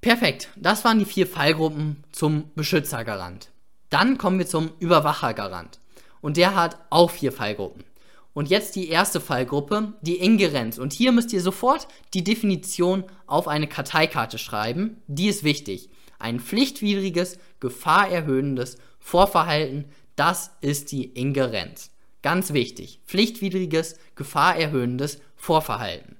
Perfekt, 0.00 0.48
das 0.56 0.84
waren 0.84 0.98
die 0.98 1.04
vier 1.04 1.26
Fallgruppen 1.26 2.02
zum 2.10 2.50
Beschützergarant. 2.54 3.50
Dann 3.88 4.18
kommen 4.18 4.38
wir 4.38 4.46
zum 4.46 4.72
Überwachergarant. 4.80 5.78
Und 6.22 6.38
der 6.38 6.54
hat 6.54 6.78
auch 6.88 7.10
vier 7.10 7.32
Fallgruppen. 7.32 7.84
Und 8.32 8.48
jetzt 8.48 8.76
die 8.76 8.88
erste 8.88 9.20
Fallgruppe, 9.20 9.92
die 10.00 10.16
Ingerenz. 10.16 10.78
Und 10.78 10.94
hier 10.94 11.12
müsst 11.12 11.34
ihr 11.34 11.42
sofort 11.42 11.86
die 12.14 12.24
Definition 12.24 13.04
auf 13.26 13.46
eine 13.46 13.66
Karteikarte 13.66 14.38
schreiben. 14.38 15.02
Die 15.06 15.28
ist 15.28 15.44
wichtig. 15.44 15.90
ein 16.18 16.40
pflichtwidriges, 16.40 17.38
gefahrerhöhendes 17.60 18.78
Vorverhalten, 19.00 19.86
das 20.16 20.52
ist 20.60 20.92
die 20.92 21.04
Ingerenz. 21.04 21.90
Ganz 22.22 22.52
wichtig, 22.52 23.00
pflichtwidriges, 23.06 23.96
gefahrerhöhendes 24.14 25.20
Vorverhalten. 25.36 26.16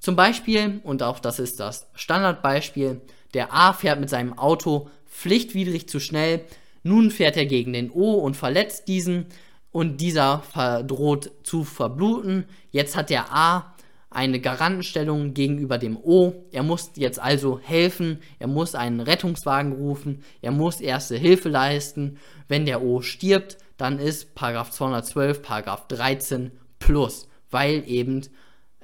Zum 0.00 0.16
Beispiel, 0.16 0.80
und 0.82 1.02
auch 1.02 1.20
das 1.20 1.38
ist 1.38 1.60
das 1.60 1.88
Standardbeispiel, 1.94 3.00
der 3.34 3.52
A 3.52 3.72
fährt 3.72 4.00
mit 4.00 4.10
seinem 4.10 4.36
Auto 4.36 4.90
pflichtwidrig 5.08 5.88
zu 5.88 6.00
schnell, 6.00 6.44
nun 6.88 7.10
fährt 7.10 7.36
er 7.36 7.46
gegen 7.46 7.72
den 7.72 7.90
O 7.90 8.14
und 8.14 8.36
verletzt 8.36 8.88
diesen 8.88 9.26
und 9.70 10.00
dieser 10.00 10.42
droht 10.86 11.30
zu 11.42 11.64
verbluten. 11.64 12.44
Jetzt 12.70 12.96
hat 12.96 13.10
der 13.10 13.32
A 13.32 13.74
eine 14.10 14.40
Garantenstellung 14.40 15.34
gegenüber 15.34 15.78
dem 15.78 15.96
O. 15.96 16.46
Er 16.50 16.62
muss 16.62 16.92
jetzt 16.96 17.20
also 17.20 17.60
helfen, 17.62 18.20
er 18.38 18.46
muss 18.46 18.74
einen 18.74 19.00
Rettungswagen 19.00 19.72
rufen, 19.72 20.22
er 20.40 20.50
muss 20.50 20.80
erste 20.80 21.16
Hilfe 21.16 21.50
leisten. 21.50 22.18
Wenn 22.48 22.64
der 22.64 22.82
O 22.82 23.02
stirbt, 23.02 23.58
dann 23.76 23.98
ist 23.98 24.34
Paragraph 24.34 24.70
212 24.70 25.42
Paragraph 25.42 25.86
13 25.88 26.52
plus, 26.78 27.28
weil 27.50 27.84
eben 27.86 28.22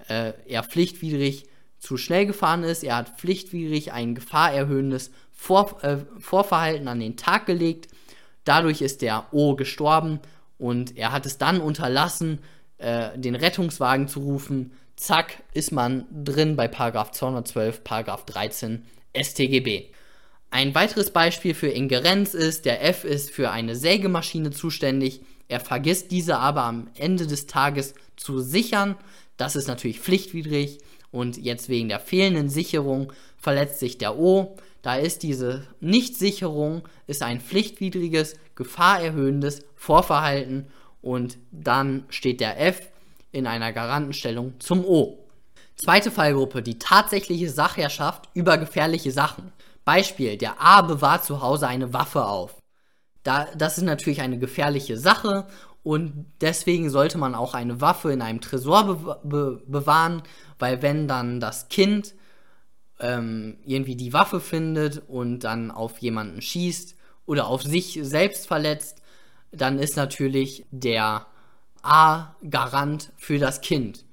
äh, 0.08 0.34
er 0.46 0.62
pflichtwidrig 0.62 1.46
zu 1.78 1.96
schnell 1.96 2.26
gefahren 2.26 2.62
ist, 2.62 2.82
er 2.82 2.96
hat 2.96 3.18
pflichtwidrig 3.20 3.92
ein 3.92 4.14
gefahrerhöhendes 4.14 5.10
Vor 5.32 5.82
äh, 5.82 5.98
Vorverhalten 6.18 6.88
an 6.88 7.00
den 7.00 7.16
Tag 7.16 7.46
gelegt. 7.46 7.88
Dadurch 8.44 8.82
ist 8.82 9.02
der 9.02 9.26
O 9.32 9.56
gestorben 9.56 10.20
und 10.58 10.96
er 10.96 11.12
hat 11.12 11.26
es 11.26 11.38
dann 11.38 11.60
unterlassen, 11.60 12.38
äh, 12.78 13.18
den 13.18 13.34
Rettungswagen 13.34 14.08
zu 14.08 14.20
rufen. 14.20 14.72
Zack, 14.96 15.42
ist 15.52 15.72
man 15.72 16.06
drin 16.12 16.56
bei 16.56 16.68
Paragraph 16.68 17.10
212, 17.10 17.82
Paragraph 17.82 18.24
13 18.26 18.84
StGB. 19.14 19.90
Ein 20.50 20.74
weiteres 20.74 21.10
Beispiel 21.10 21.54
für 21.54 21.68
Ingerenz 21.68 22.32
ist, 22.32 22.64
der 22.64 22.84
F 22.84 23.04
ist 23.04 23.30
für 23.30 23.50
eine 23.50 23.74
Sägemaschine 23.74 24.50
zuständig. 24.50 25.22
Er 25.48 25.58
vergisst 25.58 26.12
diese 26.12 26.38
aber 26.38 26.62
am 26.62 26.88
Ende 26.94 27.26
des 27.26 27.46
Tages 27.46 27.94
zu 28.16 28.38
sichern. 28.38 28.94
Das 29.36 29.56
ist 29.56 29.66
natürlich 29.66 29.98
pflichtwidrig 29.98 30.78
und 31.10 31.36
jetzt 31.36 31.68
wegen 31.68 31.88
der 31.88 31.98
fehlenden 31.98 32.48
Sicherung 32.48 33.12
verletzt 33.36 33.80
sich 33.80 33.98
der 33.98 34.16
O. 34.16 34.56
Da 34.84 34.96
ist 34.96 35.22
diese 35.22 35.66
Nichtsicherung 35.80 36.82
ist 37.06 37.22
ein 37.22 37.40
pflichtwidriges, 37.40 38.36
gefahrerhöhendes 38.54 39.64
Vorverhalten 39.74 40.66
und 41.00 41.38
dann 41.50 42.04
steht 42.10 42.42
der 42.42 42.60
F 42.60 42.92
in 43.32 43.46
einer 43.46 43.72
Garantenstellung 43.72 44.60
zum 44.60 44.84
O. 44.84 45.24
Zweite 45.82 46.10
Fallgruppe, 46.10 46.60
die 46.60 46.78
tatsächliche 46.78 47.48
Sachherrschaft 47.48 48.28
über 48.34 48.58
gefährliche 48.58 49.10
Sachen. 49.10 49.52
Beispiel, 49.86 50.36
der 50.36 50.60
A 50.60 50.82
bewahrt 50.82 51.24
zu 51.24 51.40
Hause 51.40 51.66
eine 51.66 51.94
Waffe 51.94 52.26
auf. 52.26 52.54
Da, 53.22 53.48
das 53.56 53.78
ist 53.78 53.84
natürlich 53.84 54.20
eine 54.20 54.38
gefährliche 54.38 54.98
Sache 54.98 55.46
und 55.82 56.26
deswegen 56.42 56.90
sollte 56.90 57.16
man 57.16 57.34
auch 57.34 57.54
eine 57.54 57.80
Waffe 57.80 58.12
in 58.12 58.20
einem 58.20 58.42
Tresor 58.42 58.84
be 58.84 59.20
be 59.24 59.62
bewahren, 59.66 60.22
weil 60.58 60.82
wenn 60.82 61.08
dann 61.08 61.40
das 61.40 61.70
Kind 61.70 62.14
ähm, 63.00 63.58
irgendwie 63.64 63.96
die 63.96 64.12
Waffe 64.12 64.40
findet 64.40 65.02
und 65.08 65.40
dann 65.40 65.70
auf 65.70 65.98
jemanden 65.98 66.40
schießt 66.40 66.96
oder 67.26 67.46
auf 67.46 67.62
sich 67.62 67.98
selbst 68.02 68.46
verletzt, 68.46 69.02
dann 69.52 69.78
ist 69.78 69.96
natürlich 69.96 70.64
der 70.70 71.26
A 71.82 72.34
Garant 72.48 73.12
für 73.16 73.38
das 73.38 73.60
Kind, 73.60 74.04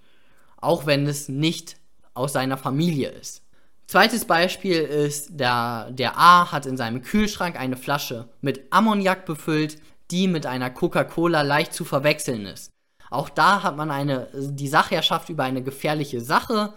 auch 0.58 0.86
wenn 0.86 1.08
es 1.08 1.30
nicht 1.30 1.78
aus 2.14 2.34
seiner 2.34 2.58
Familie 2.58 3.10
ist. 3.10 3.44
Zweites 3.88 4.26
Beispiel 4.26 4.78
ist, 4.78 5.40
der, 5.40 5.92
der 5.92 6.18
A 6.18 6.52
hat 6.52 6.66
in 6.66 6.78
seinem 6.78 7.02
Kühlschrank 7.02 7.60
eine 7.60 7.76
Flasche 7.76 8.30
mit 8.42 8.72
Ammoniak 8.72 9.26
befüllt, 9.26 9.82
die 10.12 10.28
mit 10.28 10.46
einer 10.46 10.70
Coca-Cola 10.70 11.42
leicht 11.42 11.74
zu 11.74 11.84
verwechseln 11.84 12.46
ist. 12.46 12.70
Auch 13.10 13.30
da 13.30 13.64
hat 13.64 13.76
man 13.76 13.92
eine, 13.92 14.28
die 14.34 14.70
Sachherrschaft 14.70 15.30
über 15.30 15.44
eine 15.44 15.62
gefährliche 15.62 16.22
Sache 16.22 16.74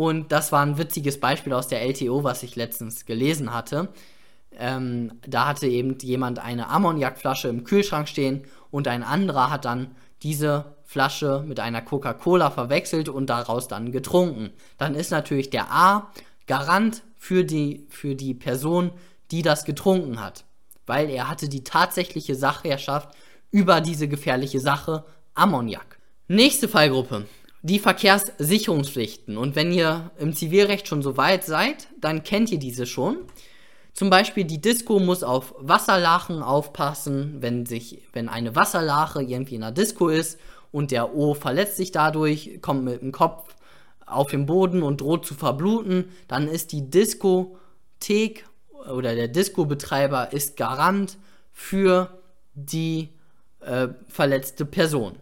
und 0.00 0.32
das 0.32 0.50
war 0.50 0.64
ein 0.64 0.78
witziges 0.78 1.20
Beispiel 1.20 1.52
aus 1.52 1.68
der 1.68 1.82
LTO, 1.82 2.24
was 2.24 2.42
ich 2.42 2.56
letztens 2.56 3.04
gelesen 3.04 3.52
hatte. 3.52 3.90
Ähm, 4.52 5.12
da 5.26 5.46
hatte 5.46 5.66
eben 5.66 5.98
jemand 5.98 6.38
eine 6.38 6.70
Ammoniakflasche 6.70 7.48
im 7.48 7.64
Kühlschrank 7.64 8.08
stehen 8.08 8.46
und 8.70 8.88
ein 8.88 9.02
anderer 9.02 9.50
hat 9.50 9.66
dann 9.66 9.94
diese 10.22 10.74
Flasche 10.84 11.44
mit 11.46 11.60
einer 11.60 11.82
Coca-Cola 11.82 12.50
verwechselt 12.50 13.10
und 13.10 13.26
daraus 13.26 13.68
dann 13.68 13.92
getrunken. 13.92 14.54
Dann 14.78 14.94
ist 14.94 15.10
natürlich 15.10 15.50
der 15.50 15.70
A 15.70 16.10
Garant 16.46 17.02
für 17.18 17.44
die, 17.44 17.86
für 17.90 18.14
die 18.14 18.32
Person, 18.32 18.92
die 19.30 19.42
das 19.42 19.66
getrunken 19.66 20.18
hat, 20.18 20.46
weil 20.86 21.10
er 21.10 21.28
hatte 21.28 21.50
die 21.50 21.62
tatsächliche 21.62 22.36
Sachherrschaft 22.36 23.10
über 23.50 23.82
diese 23.82 24.08
gefährliche 24.08 24.60
Sache 24.60 25.04
Ammoniak. 25.34 25.98
Nächste 26.26 26.68
Fallgruppe. 26.68 27.26
Die 27.62 27.78
Verkehrssicherungspflichten. 27.78 29.36
Und 29.36 29.54
wenn 29.54 29.72
ihr 29.72 30.10
im 30.18 30.34
Zivilrecht 30.34 30.88
schon 30.88 31.02
so 31.02 31.16
weit 31.16 31.44
seid, 31.44 31.88
dann 32.00 32.22
kennt 32.22 32.50
ihr 32.50 32.58
diese 32.58 32.86
schon. 32.86 33.18
Zum 33.92 34.08
Beispiel 34.08 34.44
die 34.44 34.60
Disco 34.60 34.98
muss 34.98 35.22
auf 35.22 35.54
Wasserlachen 35.58 36.42
aufpassen, 36.42 37.36
wenn 37.40 37.66
sich, 37.66 38.02
wenn 38.12 38.28
eine 38.28 38.56
Wasserlache 38.56 39.22
irgendwie 39.22 39.56
in 39.56 39.60
der 39.60 39.72
Disco 39.72 40.08
ist 40.08 40.38
und 40.72 40.90
der 40.90 41.14
O 41.14 41.34
verletzt 41.34 41.76
sich 41.76 41.92
dadurch, 41.92 42.60
kommt 42.62 42.84
mit 42.84 43.02
dem 43.02 43.12
Kopf 43.12 43.54
auf 44.06 44.30
den 44.30 44.46
Boden 44.46 44.82
und 44.82 45.00
droht 45.00 45.26
zu 45.26 45.34
verbluten, 45.34 46.06
dann 46.28 46.48
ist 46.48 46.72
die 46.72 46.88
Diskothek 46.88 48.46
oder 48.90 49.14
der 49.14 49.28
Disco-Betreiber 49.28 50.32
ist 50.32 50.56
Garant 50.56 51.18
für 51.52 52.18
die 52.54 53.10
äh, 53.60 53.88
verletzte 54.08 54.64
Person. 54.64 55.16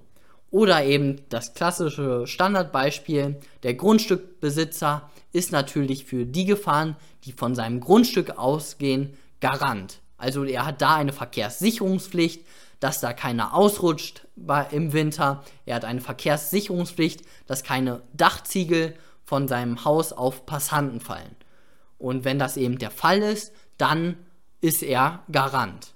Oder 0.50 0.84
eben 0.84 1.20
das 1.28 1.54
klassische 1.54 2.26
Standardbeispiel, 2.26 3.37
der 3.62 3.74
Grundstückbesitzer 3.74 5.11
ist 5.32 5.52
natürlich 5.52 6.04
für 6.06 6.24
die 6.24 6.46
Gefahren, 6.46 6.96
die 7.24 7.32
von 7.32 7.54
seinem 7.54 7.80
Grundstück 7.80 8.38
ausgehen, 8.38 9.16
Garant. 9.40 10.00
Also 10.16 10.44
er 10.44 10.66
hat 10.66 10.80
da 10.80 10.96
eine 10.96 11.12
Verkehrssicherungspflicht, 11.12 12.44
dass 12.80 13.00
da 13.00 13.12
keiner 13.12 13.54
ausrutscht 13.54 14.26
im 14.70 14.92
Winter. 14.92 15.44
Er 15.66 15.76
hat 15.76 15.84
eine 15.84 16.00
Verkehrssicherungspflicht, 16.00 17.22
dass 17.46 17.62
keine 17.62 18.02
Dachziegel 18.14 18.94
von 19.24 19.46
seinem 19.48 19.84
Haus 19.84 20.12
auf 20.12 20.46
Passanten 20.46 21.00
fallen. 21.00 21.37
Und 21.98 22.24
wenn 22.24 22.38
das 22.38 22.56
eben 22.56 22.78
der 22.78 22.90
Fall 22.90 23.18
ist, 23.18 23.52
dann 23.76 24.16
ist 24.61 24.82
er 24.82 25.22
Garant. 25.30 25.94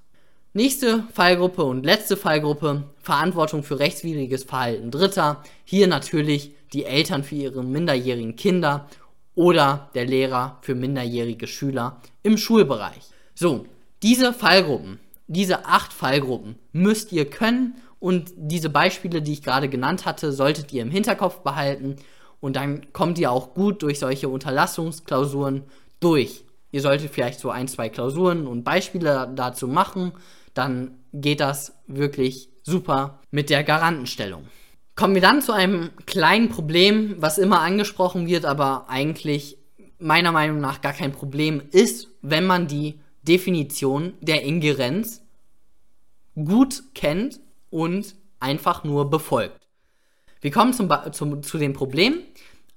Nächste 0.55 1.05
Fallgruppe 1.13 1.65
und 1.65 1.85
letzte 1.85 2.17
Fallgruppe, 2.17 2.85
Verantwortung 2.99 3.63
für 3.63 3.79
rechtswidriges 3.79 4.45
Verhalten 4.45 4.91
Dritter. 4.91 5.43
Hier 5.65 5.87
natürlich 5.87 6.55
die 6.73 6.85
Eltern 6.85 7.25
für 7.25 7.37
ihre 7.37 7.65
minderjährigen 7.65 8.37
Kinder 8.37 8.89
oder 9.35 9.91
der 9.95 10.05
Lehrer 10.05 10.59
für 10.61 10.75
minderjährige 10.75 11.47
Schüler 11.47 12.01
im 12.23 12.37
Schulbereich. 12.37 13.11
So, 13.35 13.67
diese 14.03 14.33
Fallgruppen 14.35 14.99
diese 15.33 15.65
acht 15.65 15.95
Fallgruppen 15.95 16.57
müsst 16.73 17.11
ihr 17.11 17.25
können 17.25 17.77
und 18.01 18.33
diese 18.37 18.69
Beispiele, 18.69 19.23
die 19.23 19.33
ich 19.33 19.43
gerade 19.43 19.69
genannt 19.69 20.05
hatte, 20.05 20.31
solltet 20.31 20.73
ihr 20.73 20.83
im 20.83 20.91
Hinterkopf 20.91 21.39
behalten 21.39 21.97
und 22.41 22.57
dann 22.57 22.93
kommt 22.93 23.19
ihr 23.19 23.31
auch 23.31 23.55
gut 23.55 23.83
durch 23.83 23.99
solche 23.99 24.29
Unterlassungsklausuren 24.29 25.63
durch. 26.01 26.45
Ihr 26.71 26.83
solltet 26.83 27.13
vielleicht 27.13 27.41
so 27.41 27.51
ein, 27.51 27.67
zwei 27.67 27.89
Klausuren 27.89 28.47
und 28.47 28.65
Beispiele 28.65 29.33
dazu 29.35 29.69
machen, 29.69 30.13
dann 30.55 30.99
geht 31.13 31.41
das 31.41 31.75
wirklich 31.87 32.49
super 32.63 33.21
mit 33.31 33.51
der 33.51 33.65
Garantenstellung. 33.65 34.45
Kommen 34.95 35.15
wir 35.15 35.23
dann 35.23 35.43
zu 35.43 35.53
einem 35.53 35.91
kleinen 36.07 36.49
Problem, 36.49 37.17
was 37.19 37.39
immer 37.39 37.61
angesprochen 37.61 38.27
wird, 38.27 38.45
aber 38.45 38.89
eigentlich 38.89 39.59
meiner 39.99 40.33
Meinung 40.33 40.61
nach 40.61 40.81
gar 40.81 40.93
kein 40.93 41.13
Problem 41.13 41.63
ist, 41.71 42.09
wenn 42.21 42.45
man 42.45 42.67
die 42.67 43.01
Definition 43.23 44.15
der 44.21 44.43
Ingerenz 44.43 45.23
gut 46.35 46.83
kennt 46.95 47.41
und 47.71 48.17
einfach 48.41 48.85
nur 48.85 49.09
befolgt. 49.09 49.61
Wir 50.41 50.51
kommen 50.51 50.73
zum, 50.73 50.91
zum, 51.13 51.43
zu 51.43 51.59
dem 51.59 51.73
Problem. 51.73 52.19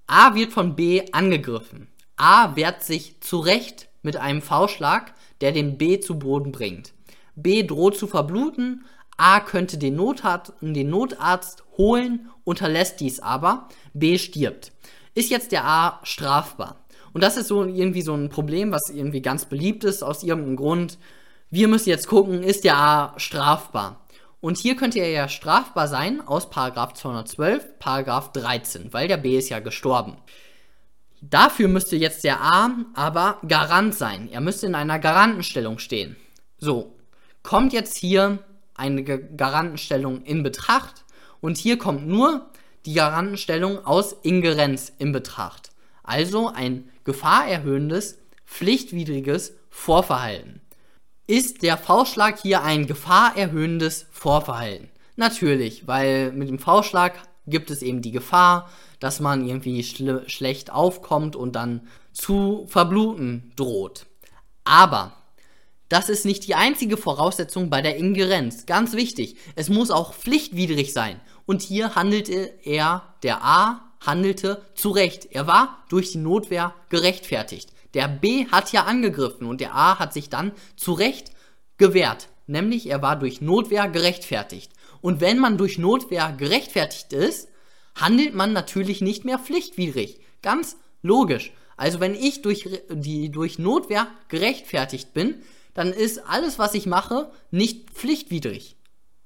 A 0.07 0.35
wird 0.35 0.53
von 0.53 0.75
B 0.75 1.03
angegriffen. 1.11 1.87
A 2.15 2.55
wehrt 2.55 2.83
sich 2.83 3.19
zurecht 3.21 3.89
mit 4.03 4.17
einem 4.17 4.41
V-Schlag, 4.41 5.13
der 5.41 5.51
den 5.51 5.77
B 5.77 5.99
zu 5.99 6.19
Boden 6.19 6.51
bringt. 6.51 6.93
B 7.35 7.63
droht 7.63 7.97
zu 7.97 8.07
verbluten. 8.07 8.85
A 9.17 9.39
könnte 9.39 9.77
den, 9.77 9.95
Notarzt, 9.95 10.53
den 10.61 10.89
Notarzt 10.89 11.63
holen, 11.77 12.29
unterlässt 12.43 12.99
dies 12.99 13.19
aber. 13.19 13.69
B 13.93 14.17
stirbt. 14.17 14.71
Ist 15.13 15.29
jetzt 15.29 15.51
der 15.51 15.65
A 15.65 15.99
strafbar? 16.03 16.85
Und 17.13 17.23
das 17.23 17.37
ist 17.37 17.47
so 17.47 17.63
irgendwie 17.63 18.01
so 18.01 18.13
ein 18.13 18.29
Problem, 18.29 18.71
was 18.71 18.89
irgendwie 18.89 19.21
ganz 19.21 19.45
beliebt 19.45 19.85
ist 19.85 20.03
aus 20.03 20.23
irgendeinem 20.23 20.57
Grund. 20.57 20.97
Wir 21.49 21.69
müssen 21.69 21.89
jetzt 21.89 22.07
gucken, 22.07 22.43
ist 22.43 22.65
der 22.65 22.77
A 22.77 23.13
strafbar? 23.17 24.05
Und 24.41 24.57
hier 24.57 24.75
könnte 24.75 24.99
er 24.99 25.09
ja 25.09 25.29
strafbar 25.29 25.87
sein 25.87 26.21
aus 26.21 26.49
Paragraph 26.49 26.93
212, 26.93 27.79
Paragraph 27.79 28.31
13, 28.33 28.93
weil 28.93 29.07
der 29.07 29.17
B 29.17 29.37
ist 29.37 29.49
ja 29.49 29.59
gestorben. 29.59 30.17
Dafür 31.21 31.67
müsste 31.67 31.95
jetzt 31.95 32.23
der 32.23 32.41
A 32.41 32.69
aber 32.93 33.39
Garant 33.47 33.95
sein. 33.95 34.29
Er 34.31 34.41
müsste 34.41 34.67
in 34.67 34.75
einer 34.75 34.99
Garantenstellung 34.99 35.79
stehen. 35.79 36.17
So, 36.57 36.94
kommt 37.45 37.73
jetzt 37.73 37.95
hier 37.95 38.39
eine 38.73 39.03
Garantenstellung 39.03 40.23
in 40.23 40.41
Betracht 40.43 41.05
und 41.41 41.57
hier 41.57 41.77
kommt 41.77 42.07
nur 42.07 42.49
die 42.85 42.93
Garantenstellung 42.93 43.85
aus 43.85 44.15
Ingerenz 44.23 44.91
in 44.97 45.11
Betracht. 45.11 45.69
Also 46.03 46.49
ein 46.49 46.89
gefahrerhöhendes, 47.03 48.17
pflichtwidriges 48.45 49.53
Vorverhalten. 49.69 50.59
Ist 51.27 51.61
der 51.61 51.77
V-Schlag 51.77 52.39
hier 52.41 52.63
ein 52.63 52.87
gefahrerhöhendes 52.87 54.07
Vorverhalten? 54.11 54.89
Natürlich, 55.15 55.87
weil 55.87 56.31
mit 56.31 56.49
dem 56.49 56.59
V-Schlag 56.59 57.13
gibt 57.45 57.69
es 57.69 57.83
eben 57.83 58.01
die 58.01 58.11
Gefahr, 58.11 58.69
dass 58.99 59.19
man 59.19 59.47
irgendwie 59.47 59.83
schl 59.83 60.27
schlecht 60.27 60.71
aufkommt 60.71 61.35
und 61.35 61.55
dann 61.55 61.87
zu 62.11 62.65
verbluten 62.67 63.51
droht. 63.55 64.07
Aber 64.63 65.13
das 65.89 66.09
ist 66.09 66.25
nicht 66.25 66.47
die 66.47 66.55
einzige 66.55 66.97
Voraussetzung 66.97 67.69
bei 67.69 67.81
der 67.81 67.97
Ingerenz. 67.97 68.65
Ganz 68.65 68.93
wichtig, 68.93 69.35
es 69.55 69.69
muss 69.69 69.91
auch 69.91 70.13
pflichtwidrig 70.13 70.93
sein. 70.93 71.19
Und 71.45 71.61
hier 71.61 71.95
handelte 71.95 72.53
er, 72.63 73.15
der 73.21 73.43
A, 73.43 73.91
handelte 74.03 74.63
zu 74.73 74.89
Recht. 74.89 75.27
Er 75.31 75.47
war 75.47 75.85
durch 75.89 76.11
die 76.11 76.17
Notwehr 76.17 76.73
gerechtfertigt. 76.89 77.69
Der 77.93 78.07
B 78.07 78.47
hat 78.47 78.71
ja 78.71 78.83
angegriffen 78.83 79.47
und 79.47 79.61
der 79.61 79.75
A 79.75 79.99
hat 79.99 80.13
sich 80.13 80.29
dann 80.29 80.51
zu 80.75 80.93
Recht 80.93 81.31
gewehrt. 81.77 82.29
Nämlich 82.47 82.89
er 82.89 83.01
war 83.01 83.17
durch 83.17 83.41
Notwehr 83.41 83.87
gerechtfertigt. 83.87 84.71
Und 85.01 85.21
wenn 85.21 85.39
man 85.39 85.57
durch 85.57 85.77
Notwehr 85.77 86.33
gerechtfertigt 86.37 87.13
ist, 87.13 87.49
handelt 87.95 88.33
man 88.33 88.53
natürlich 88.53 89.01
nicht 89.01 89.23
mehr 89.23 89.39
pflichtwidrig. 89.39 90.19
Ganz 90.41 90.77
logisch. 91.01 91.51
Also 91.77 91.99
wenn 91.99 92.15
ich 92.15 92.41
durch, 92.41 92.69
die, 92.89 93.31
durch 93.31 93.59
Notwehr 93.59 94.07
gerechtfertigt 94.29 95.13
bin, 95.13 95.43
dann 95.75 95.93
ist 95.93 96.27
alles, 96.27 96.57
was 96.57 96.73
ich 96.73 96.87
mache, 96.87 97.29
nicht 97.51 97.91
pflichtwidrig. 97.91 98.77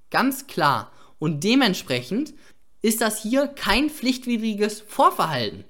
Ganz 0.09 0.47
klar. 0.47 0.91
Und 1.19 1.43
dementsprechend 1.45 2.33
ist 2.81 3.01
das 3.01 3.21
hier 3.21 3.47
kein 3.47 3.89
pflichtwidriges 3.89 4.81
Vorverhalten, 4.81 5.63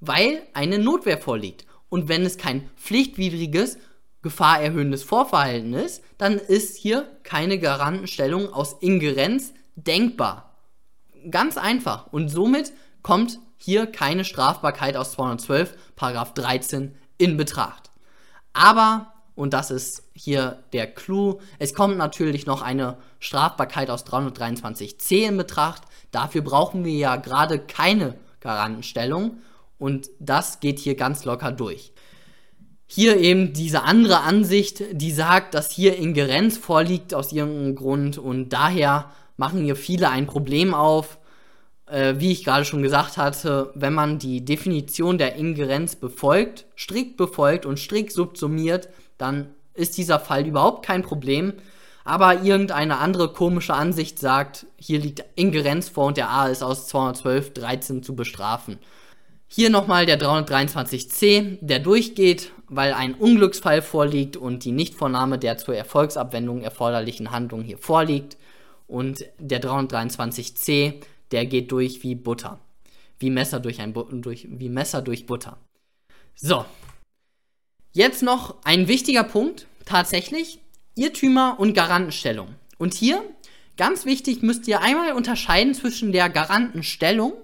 weil 0.00 0.42
eine 0.54 0.78
Notwehr 0.78 1.18
vorliegt. 1.18 1.66
Und 1.88 2.08
wenn 2.08 2.24
es 2.24 2.38
kein 2.38 2.68
pflichtwidriges, 2.76 3.78
gefahrerhöhendes 4.22 5.02
Vorverhalten 5.02 5.74
ist, 5.74 6.02
dann 6.16 6.38
ist 6.38 6.76
hier 6.76 7.06
keine 7.22 7.58
Garantenstellung 7.58 8.52
aus 8.52 8.76
Ingerenz 8.80 9.52
denkbar. 9.76 10.56
Ganz 11.30 11.58
einfach. 11.58 12.06
Und 12.12 12.30
somit 12.30 12.72
kommt 13.02 13.38
hier 13.58 13.86
keine 13.86 14.24
Strafbarkeit 14.24 14.96
aus 14.96 15.12
212, 15.12 15.76
Paragraph 15.96 16.32
13 16.34 16.96
in 17.18 17.36
Betracht. 17.36 17.90
Aber 18.54 19.13
und 19.34 19.52
das 19.52 19.70
ist 19.70 20.04
hier 20.14 20.62
der 20.72 20.86
Clou. 20.86 21.40
Es 21.58 21.74
kommt 21.74 21.96
natürlich 21.96 22.46
noch 22.46 22.62
eine 22.62 22.98
Strafbarkeit 23.18 23.90
aus 23.90 24.06
323c 24.06 25.28
in 25.28 25.36
Betracht. 25.36 25.82
Dafür 26.12 26.42
brauchen 26.42 26.84
wir 26.84 26.92
ja 26.92 27.16
gerade 27.16 27.58
keine 27.58 28.14
Garantenstellung 28.40 29.38
und 29.78 30.10
das 30.20 30.60
geht 30.60 30.78
hier 30.78 30.94
ganz 30.94 31.24
locker 31.24 31.50
durch. 31.50 31.92
Hier 32.86 33.16
eben 33.16 33.52
diese 33.52 33.82
andere 33.82 34.20
Ansicht, 34.20 34.82
die 34.92 35.10
sagt, 35.10 35.54
dass 35.54 35.70
hier 35.70 35.96
Ingerenz 35.96 36.58
vorliegt 36.58 37.14
aus 37.14 37.32
irgendeinem 37.32 37.74
Grund 37.74 38.18
und 38.18 38.50
daher 38.50 39.10
machen 39.36 39.64
hier 39.64 39.74
viele 39.74 40.10
ein 40.10 40.26
Problem 40.26 40.74
auf. 40.74 41.18
Äh, 41.86 42.14
wie 42.18 42.32
ich 42.32 42.44
gerade 42.44 42.64
schon 42.64 42.82
gesagt 42.82 43.18
hatte, 43.18 43.70
wenn 43.74 43.92
man 43.92 44.18
die 44.18 44.42
Definition 44.42 45.18
der 45.18 45.36
Ingerenz 45.36 45.96
befolgt, 45.96 46.64
strikt 46.76 47.18
befolgt 47.18 47.66
und 47.66 47.78
strikt 47.78 48.12
subsumiert, 48.12 48.88
dann 49.18 49.54
ist 49.74 49.96
dieser 49.96 50.20
Fall 50.20 50.46
überhaupt 50.46 50.84
kein 50.84 51.02
Problem. 51.02 51.54
Aber 52.04 52.42
irgendeine 52.42 52.98
andere 52.98 53.32
komische 53.32 53.74
Ansicht 53.74 54.18
sagt, 54.18 54.66
hier 54.76 55.00
liegt 55.00 55.24
Ingerenz 55.36 55.88
vor 55.88 56.06
und 56.06 56.18
der 56.18 56.28
A 56.30 56.48
ist 56.48 56.62
aus 56.62 56.86
212 56.88 57.54
13 57.54 58.02
zu 58.02 58.14
bestrafen. 58.14 58.78
Hier 59.46 59.70
nochmal 59.70 60.04
der 60.04 60.20
323c, 60.20 61.58
der 61.60 61.78
durchgeht, 61.78 62.52
weil 62.68 62.92
ein 62.92 63.14
Unglücksfall 63.14 63.82
vorliegt 63.82 64.36
und 64.36 64.64
die 64.64 64.72
Nichtvornahme 64.72 65.38
der 65.38 65.56
zur 65.56 65.76
Erfolgsabwendung 65.76 66.62
erforderlichen 66.62 67.30
Handlung 67.30 67.62
hier 67.62 67.78
vorliegt. 67.78 68.36
Und 68.86 69.24
der 69.38 69.62
323c, 69.62 71.00
der 71.30 71.46
geht 71.46 71.72
durch 71.72 72.02
wie 72.02 72.14
Butter. 72.14 72.58
Wie 73.18 73.30
Messer 73.30 73.60
durch, 73.60 73.80
ein 73.80 73.92
Bu 73.92 74.02
durch, 74.02 74.46
wie 74.50 74.68
Messer 74.68 75.00
durch 75.00 75.24
Butter. 75.24 75.56
So, 76.34 76.64
Jetzt 77.96 78.24
noch 78.24 78.56
ein 78.64 78.88
wichtiger 78.88 79.22
Punkt, 79.22 79.68
tatsächlich, 79.86 80.58
Irrtümer 80.96 81.60
und 81.60 81.74
Garantenstellung. 81.74 82.48
Und 82.76 82.92
hier, 82.92 83.22
ganz 83.76 84.04
wichtig, 84.04 84.42
müsst 84.42 84.66
ihr 84.66 84.80
einmal 84.80 85.12
unterscheiden 85.12 85.74
zwischen 85.74 86.10
der 86.10 86.28
Garantenstellung 86.28 87.34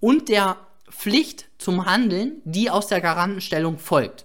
und 0.00 0.28
der 0.28 0.56
Pflicht 0.90 1.46
zum 1.58 1.86
Handeln, 1.86 2.42
die 2.44 2.70
aus 2.70 2.88
der 2.88 3.00
Garantenstellung 3.00 3.78
folgt. 3.78 4.24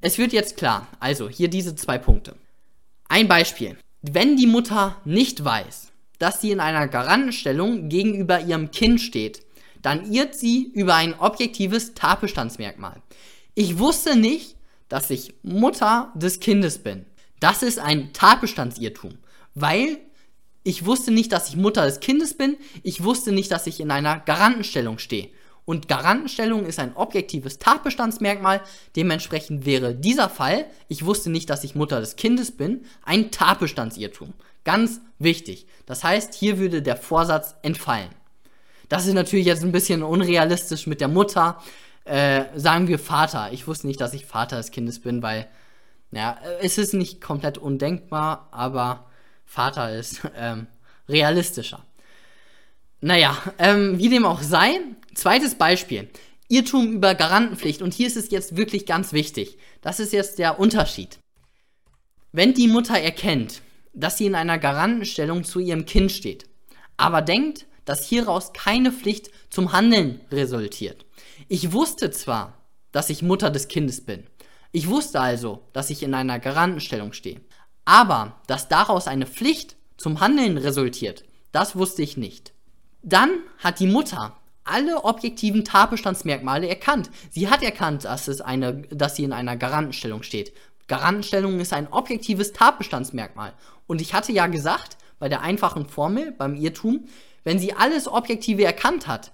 Es 0.00 0.16
wird 0.16 0.32
jetzt 0.32 0.56
klar, 0.56 0.88
also 0.98 1.28
hier 1.28 1.48
diese 1.48 1.76
zwei 1.76 1.98
Punkte. 1.98 2.34
Ein 3.06 3.28
Beispiel. 3.28 3.76
Wenn 4.00 4.38
die 4.38 4.46
Mutter 4.46 4.96
nicht 5.04 5.44
weiß, 5.44 5.92
dass 6.20 6.40
sie 6.40 6.52
in 6.52 6.60
einer 6.60 6.88
Garantenstellung 6.88 7.90
gegenüber 7.90 8.40
ihrem 8.40 8.70
Kind 8.70 8.98
steht, 9.02 9.42
dann 9.82 10.10
irrt 10.10 10.34
sie 10.34 10.70
über 10.72 10.94
ein 10.94 11.12
objektives 11.18 11.92
Tatbestandsmerkmal. 11.92 13.02
Ich 13.54 13.78
wusste 13.78 14.16
nicht, 14.16 14.56
dass 14.92 15.08
ich 15.08 15.32
Mutter 15.42 16.12
des 16.14 16.38
Kindes 16.38 16.76
bin. 16.76 17.06
Das 17.40 17.62
ist 17.62 17.78
ein 17.78 18.12
Tatbestandsirrtum, 18.12 19.16
weil 19.54 19.96
ich 20.64 20.84
wusste 20.84 21.10
nicht, 21.10 21.32
dass 21.32 21.48
ich 21.48 21.56
Mutter 21.56 21.86
des 21.86 22.00
Kindes 22.00 22.36
bin, 22.36 22.58
ich 22.82 23.02
wusste 23.02 23.32
nicht, 23.32 23.50
dass 23.50 23.66
ich 23.66 23.80
in 23.80 23.90
einer 23.90 24.20
Garantenstellung 24.20 24.98
stehe. 24.98 25.30
Und 25.64 25.88
Garantenstellung 25.88 26.66
ist 26.66 26.78
ein 26.78 26.94
objektives 26.94 27.58
Tatbestandsmerkmal, 27.58 28.60
dementsprechend 28.94 29.64
wäre 29.64 29.94
dieser 29.94 30.28
Fall, 30.28 30.66
ich 30.88 31.06
wusste 31.06 31.30
nicht, 31.30 31.48
dass 31.48 31.64
ich 31.64 31.74
Mutter 31.74 31.98
des 32.00 32.16
Kindes 32.16 32.50
bin, 32.50 32.84
ein 33.02 33.30
Tatbestandsirrtum. 33.30 34.34
Ganz 34.62 35.00
wichtig. 35.18 35.64
Das 35.86 36.04
heißt, 36.04 36.34
hier 36.34 36.58
würde 36.58 36.82
der 36.82 36.98
Vorsatz 36.98 37.54
entfallen. 37.62 38.10
Das 38.90 39.06
ist 39.06 39.14
natürlich 39.14 39.46
jetzt 39.46 39.62
ein 39.62 39.72
bisschen 39.72 40.02
unrealistisch 40.02 40.86
mit 40.86 41.00
der 41.00 41.08
Mutter, 41.08 41.62
äh, 42.04 42.44
sagen 42.54 42.88
wir 42.88 42.98
Vater. 42.98 43.52
Ich 43.52 43.66
wusste 43.66 43.86
nicht, 43.86 44.00
dass 44.00 44.14
ich 44.14 44.26
Vater 44.26 44.56
des 44.56 44.70
Kindes 44.70 45.00
bin, 45.00 45.22
weil, 45.22 45.48
ja, 46.10 46.38
es 46.60 46.78
ist 46.78 46.94
nicht 46.94 47.20
komplett 47.20 47.58
undenkbar, 47.58 48.48
aber 48.50 49.06
Vater 49.44 49.94
ist 49.96 50.22
ähm, 50.36 50.66
realistischer. 51.08 51.84
Naja, 53.00 53.36
ähm, 53.58 53.98
wie 53.98 54.08
dem 54.08 54.24
auch 54.24 54.42
sei, 54.42 54.78
zweites 55.14 55.56
Beispiel. 55.56 56.08
Irrtum 56.48 56.92
über 56.92 57.14
Garantenpflicht. 57.14 57.82
Und 57.82 57.94
hier 57.94 58.06
ist 58.06 58.16
es 58.16 58.30
jetzt 58.30 58.56
wirklich 58.56 58.86
ganz 58.86 59.12
wichtig. 59.12 59.58
Das 59.80 60.00
ist 60.00 60.12
jetzt 60.12 60.38
der 60.38 60.60
Unterschied. 60.60 61.18
Wenn 62.30 62.54
die 62.54 62.68
Mutter 62.68 62.98
erkennt, 62.98 63.62
dass 63.94 64.18
sie 64.18 64.26
in 64.26 64.34
einer 64.34 64.58
Garantenstellung 64.58 65.44
zu 65.44 65.60
ihrem 65.60 65.86
Kind 65.86 66.12
steht, 66.12 66.46
aber 66.96 67.22
denkt, 67.22 67.66
dass 67.84 68.06
hieraus 68.06 68.52
keine 68.52 68.92
Pflicht 68.92 69.30
zum 69.50 69.72
Handeln 69.72 70.20
resultiert, 70.30 71.04
ich 71.52 71.70
wusste 71.74 72.10
zwar, 72.10 72.54
dass 72.92 73.10
ich 73.10 73.20
Mutter 73.20 73.50
des 73.50 73.68
Kindes 73.68 74.00
bin. 74.00 74.24
Ich 74.70 74.88
wusste 74.88 75.20
also, 75.20 75.60
dass 75.74 75.90
ich 75.90 76.02
in 76.02 76.14
einer 76.14 76.38
Garantenstellung 76.38 77.12
stehe. 77.12 77.42
Aber 77.84 78.40
dass 78.46 78.68
daraus 78.68 79.06
eine 79.06 79.26
Pflicht 79.26 79.76
zum 79.98 80.20
Handeln 80.20 80.56
resultiert, 80.56 81.24
das 81.52 81.76
wusste 81.76 82.00
ich 82.00 82.16
nicht. 82.16 82.54
Dann 83.02 83.32
hat 83.58 83.80
die 83.80 83.86
Mutter 83.86 84.34
alle 84.64 85.04
objektiven 85.04 85.62
Tatbestandsmerkmale 85.62 86.66
erkannt. 86.66 87.10
Sie 87.30 87.50
hat 87.50 87.62
erkannt, 87.62 88.06
dass, 88.06 88.28
es 88.28 88.40
eine, 88.40 88.84
dass 88.88 89.16
sie 89.16 89.24
in 89.24 89.34
einer 89.34 89.58
Garantenstellung 89.58 90.22
steht. 90.22 90.54
Garantenstellung 90.88 91.60
ist 91.60 91.74
ein 91.74 91.92
objektives 91.92 92.54
Tatbestandsmerkmal. 92.54 93.52
Und 93.86 94.00
ich 94.00 94.14
hatte 94.14 94.32
ja 94.32 94.46
gesagt, 94.46 94.96
bei 95.18 95.28
der 95.28 95.42
einfachen 95.42 95.84
Formel, 95.84 96.32
beim 96.32 96.54
Irrtum, 96.54 97.08
wenn 97.44 97.58
sie 97.58 97.74
alles 97.74 98.08
Objektive 98.08 98.64
erkannt 98.64 99.06
hat, 99.06 99.32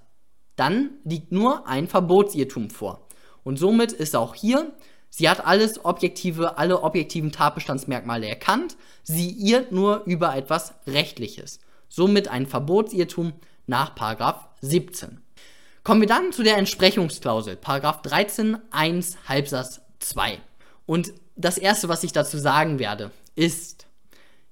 dann 0.59 0.91
liegt 1.05 1.33
nur 1.33 1.67
ein 1.67 1.89
Verbotsirrtum 1.89 2.71
vor. 2.71 3.07
Und 3.45 3.59
somit 3.59 3.93
ist 3.93 4.17
auch 4.17 4.35
hier, 4.35 4.73
sie 5.09 5.29
hat 5.29 5.47
alles 5.47 5.85
objektive, 5.85 6.59
alle 6.59 6.83
objektiven 6.83 7.33
Tatbestandsmerkmale 7.33 8.29
erkannt, 8.29 8.77
sie 9.03 9.31
irrt 9.31 9.73
nur 9.73 10.03
über 10.05 10.35
etwas 10.35 10.75
Rechtliches. 10.87 11.61
Somit 11.89 12.29
ein 12.29 12.47
Verbotsirrtum 12.47 13.33
nach 13.67 13.95
17. 14.61 15.21
Kommen 15.85 16.01
wir 16.01 16.09
dann 16.09 16.33
zu 16.33 16.43
der 16.43 16.59
Entsprechungsklausel, 16.59 17.57
13 17.63 18.59
1 18.71 19.17
Halbsatz 19.29 19.81
2. 20.01 20.39
Und 20.87 21.13
das 21.37 21.57
erste, 21.57 21.89
was 21.89 22.03
ich 22.03 22.13
dazu 22.13 22.37
sagen 22.37 22.79
werde, 22.79 23.13
ist, 23.37 23.87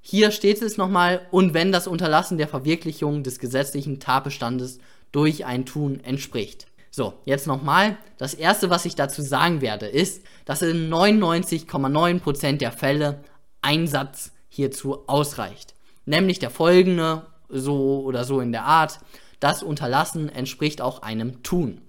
hier 0.01 0.31
steht 0.31 0.63
es 0.63 0.77
nochmal, 0.77 1.27
und 1.33 1.53
wenn 1.53 1.73
das 1.73 1.89
Unterlassen 1.89 2.39
der 2.39 2.47
Verwirklichung 2.47 3.25
des 3.25 3.41
gesetzlichen 3.41 3.99
Tatbestandes 3.99 4.79
durch 5.13 5.45
ein 5.45 5.67
Tun 5.67 6.01
entspricht. 6.01 6.67
So, 6.91 7.15
jetzt 7.25 7.47
nochmal. 7.47 7.99
Das 8.17 8.33
erste, 8.33 8.71
was 8.71 8.87
ich 8.87 8.95
dazu 8.95 9.21
sagen 9.21 9.61
werde, 9.61 9.87
ist, 9.87 10.25
dass 10.47 10.63
in 10.63 10.89
99,9% 10.89 12.57
der 12.57 12.73
Fälle 12.73 13.23
ein 13.61 13.87
Satz 13.87 14.33
hierzu 14.49 15.07
ausreicht. 15.07 15.75
Nämlich 16.07 16.39
der 16.39 16.51
folgende, 16.51 17.27
so 17.49 18.03
oder 18.03 18.25
so 18.25 18.41
in 18.41 18.53
der 18.53 18.65
Art. 18.65 19.01
Das 19.41 19.63
Unterlassen 19.63 20.29
entspricht 20.29 20.81
auch 20.81 21.03
einem 21.03 21.43
Tun. 21.43 21.83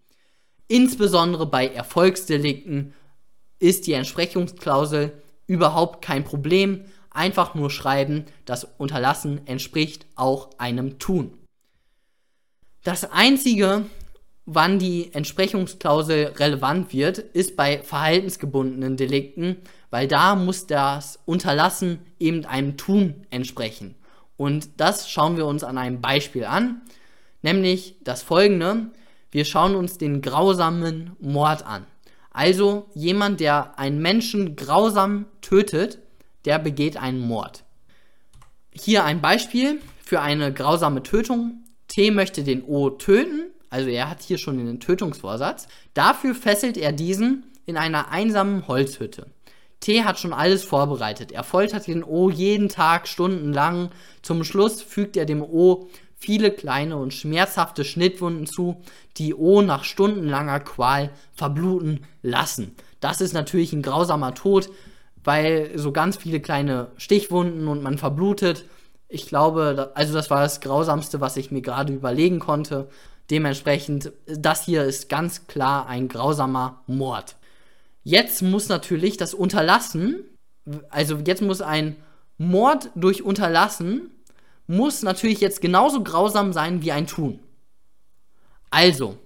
Insbesondere 0.67 1.45
bei 1.45 1.67
Erfolgsdelikten 1.67 2.93
ist 3.59 3.87
die 3.87 3.93
Entsprechungsklausel 3.93 5.13
überhaupt 5.45 6.03
kein 6.03 6.25
Problem. 6.25 6.83
Einfach 7.09 7.55
nur 7.55 7.71
schreiben, 7.71 8.25
das 8.45 8.67
Unterlassen 8.77 9.47
entspricht 9.47 10.05
auch 10.15 10.49
einem 10.57 10.99
Tun. 10.99 11.33
Das 12.87 13.03
Einzige, 13.11 13.85
wann 14.45 14.79
die 14.79 15.13
Entsprechungsklausel 15.13 16.27
relevant 16.37 16.93
wird, 16.93 17.17
ist 17.17 17.57
bei 17.57 17.79
verhaltensgebundenen 17.79 18.95
Delikten, 18.95 19.57
weil 19.89 20.07
da 20.07 20.37
muss 20.37 20.67
das 20.67 21.19
Unterlassen 21.25 21.99
eben 22.17 22.45
einem 22.45 22.77
Tun 22.77 23.25
entsprechen. 23.29 23.95
Und 24.37 24.69
das 24.77 25.09
schauen 25.09 25.35
wir 25.35 25.47
uns 25.47 25.65
an 25.65 25.77
einem 25.77 25.99
Beispiel 25.99 26.45
an, 26.45 26.81
nämlich 27.41 27.97
das 28.05 28.23
folgende. 28.23 28.89
Wir 29.31 29.43
schauen 29.43 29.75
uns 29.75 29.97
den 29.97 30.21
grausamen 30.21 31.11
Mord 31.19 31.67
an. 31.67 31.85
Also 32.31 32.89
jemand, 32.93 33.41
der 33.41 33.77
einen 33.77 34.01
Menschen 34.01 34.55
grausam 34.55 35.25
tötet, 35.41 35.99
der 36.45 36.57
begeht 36.57 36.95
einen 36.95 37.19
Mord. 37.19 37.65
Hier 38.71 39.03
ein 39.03 39.19
Beispiel 39.19 39.81
für 40.01 40.21
eine 40.21 40.53
grausame 40.53 41.03
Tötung. 41.03 41.65
T 41.97 42.11
möchte 42.11 42.43
den 42.43 42.63
O 42.63 42.91
töten, 42.91 43.47
also 43.71 43.89
er 43.89 44.07
hat 44.07 44.21
hier 44.21 44.37
schon 44.37 44.63
den 44.63 44.79
Tötungsvorsatz. 44.79 45.67
Dafür 45.95 46.35
fesselt 46.35 46.77
er 46.77 46.91
diesen 46.91 47.45
in 47.65 47.75
einer 47.75 48.11
einsamen 48.11 48.67
Holzhütte. 48.67 49.25
T 49.79 50.03
hat 50.03 50.19
schon 50.19 50.31
alles 50.31 50.63
vorbereitet. 50.63 51.31
Er 51.31 51.43
foltert 51.43 51.87
den 51.87 52.03
O 52.03 52.29
jeden 52.29 52.69
Tag 52.69 53.07
stundenlang. 53.07 53.89
Zum 54.21 54.43
Schluss 54.43 54.83
fügt 54.83 55.17
er 55.17 55.25
dem 55.25 55.41
O 55.41 55.87
viele 56.15 56.51
kleine 56.51 56.97
und 56.97 57.15
schmerzhafte 57.15 57.83
Schnittwunden 57.83 58.45
zu, 58.45 58.79
die 59.17 59.33
O 59.33 59.63
nach 59.63 59.83
stundenlanger 59.83 60.59
Qual 60.59 61.09
verbluten 61.33 62.01
lassen. 62.21 62.75
Das 62.99 63.21
ist 63.21 63.33
natürlich 63.33 63.73
ein 63.73 63.81
grausamer 63.81 64.35
Tod, 64.35 64.69
weil 65.23 65.71
so 65.73 65.91
ganz 65.91 66.17
viele 66.17 66.41
kleine 66.41 66.91
Stichwunden 66.97 67.67
und 67.67 67.81
man 67.81 67.97
verblutet. 67.97 68.65
Ich 69.09 69.27
glaube, 69.27 69.91
also 69.95 70.13
das 70.13 70.29
war 70.29 70.41
das 70.41 70.59
Grausamste, 70.59 71.21
was 71.21 71.37
ich 71.37 71.51
mir 71.51 71.61
gerade 71.61 71.93
überlegen 71.93 72.39
konnte. 72.39 72.89
Dementsprechend, 73.29 74.11
das 74.25 74.65
hier 74.65 74.83
ist 74.83 75.09
ganz 75.09 75.47
klar 75.47 75.87
ein 75.87 76.07
grausamer 76.07 76.81
Mord. 76.87 77.35
Jetzt 78.03 78.41
muss 78.41 78.69
natürlich 78.69 79.17
das 79.17 79.33
Unterlassen, 79.33 80.23
also 80.89 81.17
jetzt 81.25 81.41
muss 81.41 81.61
ein 81.61 81.97
Mord 82.37 82.89
durch 82.95 83.23
Unterlassen 83.23 84.11
muss 84.67 85.01
natürlich 85.01 85.39
jetzt 85.39 85.61
genauso 85.61 86.03
grausam 86.03 86.53
sein 86.53 86.81
wie 86.81 86.91
ein 86.91 87.07
Tun. 87.07 87.39
Also, 88.69 89.17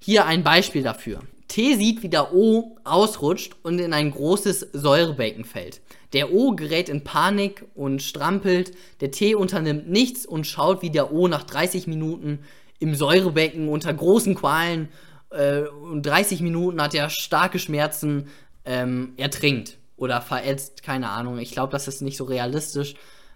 hier 0.00 0.26
ein 0.26 0.44
Beispiel 0.44 0.82
dafür. 0.82 1.20
T 1.48 1.76
sieht, 1.76 2.02
wie 2.02 2.08
der 2.08 2.34
O 2.34 2.76
ausrutscht 2.84 3.56
und 3.62 3.78
in 3.78 3.92
ein 3.92 4.10
großes 4.10 4.68
Säurebecken 4.72 5.44
fällt. 5.44 5.80
Der 6.12 6.32
O 6.32 6.52
gerät 6.52 6.88
in 6.88 7.04
Panik 7.04 7.64
und 7.74 8.02
strampelt. 8.02 8.72
Der 9.00 9.10
T 9.10 9.34
unternimmt 9.34 9.88
nichts 9.88 10.26
und 10.26 10.46
schaut, 10.46 10.82
wie 10.82 10.90
der 10.90 11.12
O 11.12 11.28
nach 11.28 11.44
30 11.44 11.86
Minuten 11.86 12.40
im 12.78 12.94
Säurebecken 12.94 13.68
unter 13.68 13.92
großen 13.92 14.34
Qualen 14.34 14.88
äh, 15.30 15.62
und 15.62 16.04
30 16.04 16.40
Minuten 16.40 16.80
hat 16.80 16.94
er 16.94 17.10
starke 17.10 17.58
Schmerzen 17.58 18.28
ähm, 18.64 19.12
ertrinkt 19.16 19.78
oder 19.96 20.20
verätzt, 20.20 20.82
keine 20.82 21.10
Ahnung. 21.10 21.38
Ich 21.38 21.52
glaube, 21.52 21.72
das 21.72 21.88
ist 21.88 22.02
nicht 22.02 22.16
so 22.16 22.24
realistisch 22.24 22.94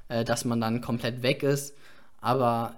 äh, 0.09 0.25
dass 0.25 0.45
man 0.45 0.61
dann 0.61 0.81
komplett 0.81 1.23
weg 1.23 1.43
ist. 1.43 1.75
Aber 2.21 2.75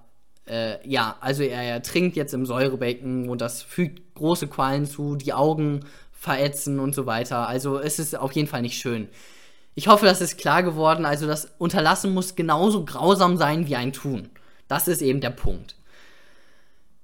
äh, 0.46 0.86
ja, 0.88 1.16
also 1.20 1.42
er, 1.42 1.62
er 1.62 1.82
trinkt 1.82 2.16
jetzt 2.16 2.34
im 2.34 2.44
Säurebecken 2.44 3.28
und 3.28 3.40
das 3.40 3.62
fügt 3.62 4.02
große 4.20 4.46
Qualen 4.46 4.86
zu, 4.86 5.16
die 5.16 5.32
Augen 5.32 5.80
verätzen 6.12 6.78
und 6.78 6.94
so 6.94 7.06
weiter. 7.06 7.48
Also 7.48 7.78
es 7.78 7.98
ist 7.98 8.16
auf 8.16 8.32
jeden 8.32 8.48
Fall 8.48 8.62
nicht 8.62 8.78
schön. 8.78 9.08
Ich 9.74 9.88
hoffe, 9.88 10.04
das 10.04 10.20
ist 10.20 10.38
klar 10.38 10.62
geworden. 10.62 11.04
Also 11.04 11.26
das 11.26 11.52
Unterlassen 11.58 12.12
muss 12.12 12.36
genauso 12.36 12.84
grausam 12.84 13.36
sein 13.36 13.66
wie 13.66 13.76
ein 13.76 13.92
Tun. 13.92 14.28
Das 14.68 14.86
ist 14.86 15.02
eben 15.02 15.20
der 15.20 15.30
Punkt. 15.30 15.74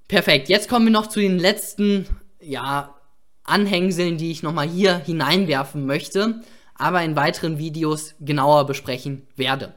Perfekt. 0.08 0.48
Jetzt 0.48 0.68
kommen 0.68 0.86
wir 0.86 0.92
noch 0.92 1.08
zu 1.08 1.20
den 1.20 1.38
letzten, 1.38 2.06
ja, 2.40 2.94
Anhängseln, 3.42 4.18
die 4.18 4.30
ich 4.30 4.42
nochmal 4.42 4.68
hier 4.68 4.98
hineinwerfen 4.98 5.86
möchte, 5.86 6.42
aber 6.74 7.02
in 7.02 7.16
weiteren 7.16 7.58
Videos 7.58 8.14
genauer 8.20 8.66
besprechen 8.66 9.26
werde. 9.36 9.74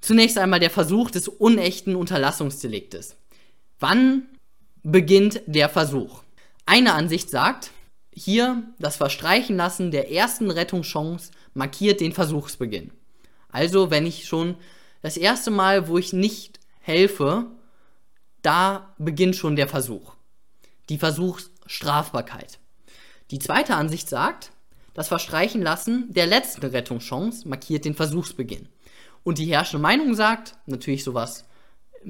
Zunächst 0.00 0.36
einmal 0.36 0.60
der 0.60 0.70
Versuch 0.70 1.10
des 1.10 1.28
unechten 1.28 1.94
Unterlassungsdeliktes. 1.94 3.16
Wann 3.78 4.26
beginnt 4.82 5.40
der 5.46 5.68
Versuch? 5.68 6.21
Eine 6.66 6.94
Ansicht 6.94 7.30
sagt, 7.30 7.70
hier 8.14 8.62
das 8.78 8.96
Verstreichenlassen 8.96 9.90
der 9.90 10.10
ersten 10.12 10.50
Rettungschance 10.50 11.30
markiert 11.54 12.00
den 12.00 12.12
Versuchsbeginn. 12.12 12.92
Also 13.48 13.90
wenn 13.90 14.06
ich 14.06 14.26
schon 14.26 14.56
das 15.02 15.16
erste 15.16 15.50
Mal, 15.50 15.88
wo 15.88 15.98
ich 15.98 16.12
nicht 16.12 16.60
helfe, 16.80 17.46
da 18.42 18.94
beginnt 18.98 19.36
schon 19.36 19.56
der 19.56 19.68
Versuch. 19.68 20.14
Die 20.88 20.98
Versuchsstrafbarkeit. 20.98 22.58
Die 23.30 23.38
zweite 23.38 23.74
Ansicht 23.76 24.08
sagt, 24.08 24.52
das 24.94 25.08
Verstreichenlassen 25.08 26.12
der 26.12 26.26
letzten 26.26 26.66
Rettungschance 26.66 27.48
markiert 27.48 27.84
den 27.84 27.94
Versuchsbeginn. 27.94 28.68
Und 29.24 29.38
die 29.38 29.46
herrschende 29.46 29.82
Meinung 29.82 30.14
sagt, 30.14 30.54
natürlich 30.66 31.04
sowas 31.04 31.44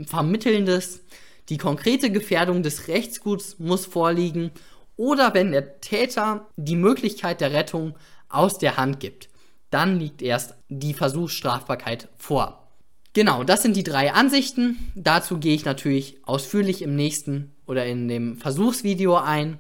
Vermittelndes, 0.07 1.03
die 1.49 1.59
konkrete 1.59 2.11
Gefährdung 2.11 2.63
des 2.63 2.89
Rechtsguts 2.89 3.59
muss 3.59 3.87
vorliegen 3.87 4.51
oder 4.97 5.35
wenn 5.35 5.53
der 5.53 5.81
Täter 5.81 6.47
die 6.57 6.77
Möglichkeit 6.77 7.41
der 7.41 7.53
Rettung 7.53 7.95
aus 8.29 8.59
der 8.59 8.77
Hand 8.77 9.01
gibt, 9.01 9.29
dann 9.71 9.99
liegt 9.99 10.23
erst 10.23 10.55
die 10.69 10.95
Versuchsstrafbarkeit 10.95 12.09
vor. 12.17 12.69
Genau, 13.15 13.45
das 13.45 13.63
sind 13.63 13.77
die 13.77 13.83
drei 13.83 14.13
Ansichten. 14.13 14.93
Dazu 14.95 15.39
gehe 15.39 15.55
ich 15.55 15.65
natürlich 15.65 16.19
ausführlich 16.25 16.83
im 16.83 16.97
nächsten 16.97 17.53
oder 17.67 17.85
in 17.85 18.09
dem 18.09 18.37
Versuchsvideo 18.37 19.17
ein. 19.17 19.59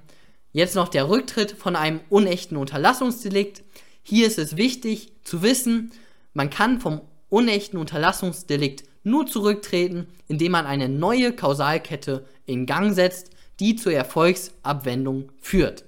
Jetzt 0.53 0.75
noch 0.75 0.89
der 0.89 1.09
Rücktritt 1.09 1.53
von 1.53 1.77
einem 1.77 2.01
unechten 2.09 2.57
Unterlassungsdelikt. 2.57 3.63
Hier 4.03 4.27
ist 4.27 4.39
es 4.39 4.57
wichtig 4.57 5.13
zu 5.23 5.43
wissen, 5.43 5.93
man 6.35 6.51
kann 6.51 6.81
vom 6.81 7.03
unechten 7.29 7.79
Unterlassungsdelikt 7.79 8.85
nur 9.05 9.27
zurücktreten, 9.27 10.07
indem 10.29 10.53
man 10.53 10.67
eine 10.67 10.89
neue 10.89 11.33
Kausalkette 11.33 12.25
in 12.47 12.67
Gang 12.67 12.95
setzt, 12.95 13.31
die 13.61 13.77
zur 13.77 13.93
Erfolgsabwendung 13.93 15.31
führt. 15.41 15.85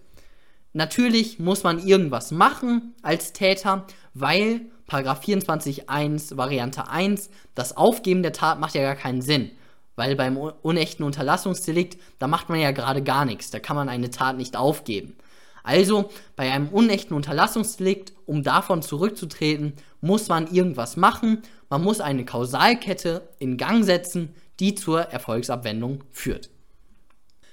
Natürlich 0.73 1.39
muss 1.39 1.63
man 1.63 1.85
irgendwas 1.85 2.31
machen 2.31 2.95
als 3.03 3.33
Täter, 3.33 3.87
weil 4.13 4.63
24.1 4.89 6.37
Variante 6.37 6.89
1 6.89 7.31
das 7.55 7.77
Aufgeben 7.77 8.23
der 8.23 8.33
Tat 8.33 8.61
macht 8.61 8.75
ja 8.75 8.83
gar 8.83 8.97
keinen 8.97 9.23
Sinn. 9.23 9.51
Weil 9.97 10.17
beim 10.17 10.37
unechten 10.37 11.05
Unterlassungsdelikt, 11.05 11.99
da 12.19 12.27
macht 12.27 12.49
man 12.49 12.59
ja 12.59 12.73
gerade 12.73 13.03
gar 13.03 13.25
nichts, 13.25 13.51
da 13.51 13.61
kann 13.61 13.77
man 13.77 13.89
eine 13.89 14.11
Tat 14.11 14.37
nicht 14.37 14.57
aufgeben. 14.57 15.17
Also 15.65 16.11
bei 16.37 16.53
einem 16.53 16.69
unechten 16.69 17.15
Unterlassungsdelikt, 17.15 18.13
um 18.27 18.43
davon 18.43 18.83
zurückzutreten, 18.83 19.73
muss 20.01 20.29
man 20.29 20.47
irgendwas 20.55 20.97
machen. 20.97 21.43
Man 21.71 21.83
muss 21.83 22.01
eine 22.01 22.25
Kausalkette 22.25 23.29
in 23.39 23.57
Gang 23.57 23.83
setzen, 23.83 24.35
die 24.61 24.75
zur 24.75 25.01
Erfolgsabwendung 25.01 26.05
führt. 26.13 26.51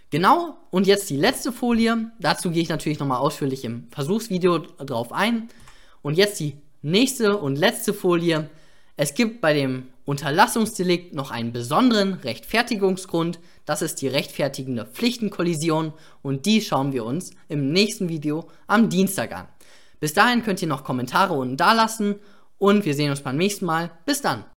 Genau, 0.09 0.57
und 0.71 0.87
jetzt 0.87 1.09
die 1.09 1.15
letzte 1.15 1.53
Folie. 1.53 2.11
Dazu 2.19 2.51
gehe 2.51 2.61
ich 2.61 2.69
natürlich 2.69 2.99
nochmal 2.99 3.19
ausführlich 3.19 3.63
im 3.63 3.87
Versuchsvideo 3.91 4.57
drauf 4.57 5.13
ein. 5.13 5.47
Und 6.01 6.17
jetzt 6.17 6.37
die 6.41 6.57
nächste 6.81 7.37
und 7.37 7.55
letzte 7.55 7.93
Folie. 7.93 8.49
Es 8.97 9.13
gibt 9.13 9.39
bei 9.39 9.53
dem 9.53 9.87
Unterlassungsdelikt 10.11 11.15
noch 11.15 11.31
einen 11.31 11.53
besonderen 11.53 12.15
Rechtfertigungsgrund. 12.15 13.39
Das 13.63 13.81
ist 13.81 14.01
die 14.01 14.09
rechtfertigende 14.09 14.85
Pflichtenkollision 14.85 15.93
und 16.21 16.45
die 16.45 16.59
schauen 16.59 16.91
wir 16.91 17.05
uns 17.05 17.31
im 17.47 17.71
nächsten 17.71 18.09
Video 18.09 18.49
am 18.67 18.89
Dienstag 18.89 19.31
an. 19.31 19.47
Bis 20.01 20.13
dahin 20.13 20.43
könnt 20.43 20.61
ihr 20.61 20.67
noch 20.67 20.83
Kommentare 20.83 21.33
unten 21.33 21.55
da 21.55 21.71
lassen 21.71 22.15
und 22.57 22.83
wir 22.83 22.93
sehen 22.93 23.09
uns 23.09 23.21
beim 23.21 23.37
nächsten 23.37 23.63
Mal. 23.63 23.89
Bis 24.05 24.21
dann! 24.21 24.50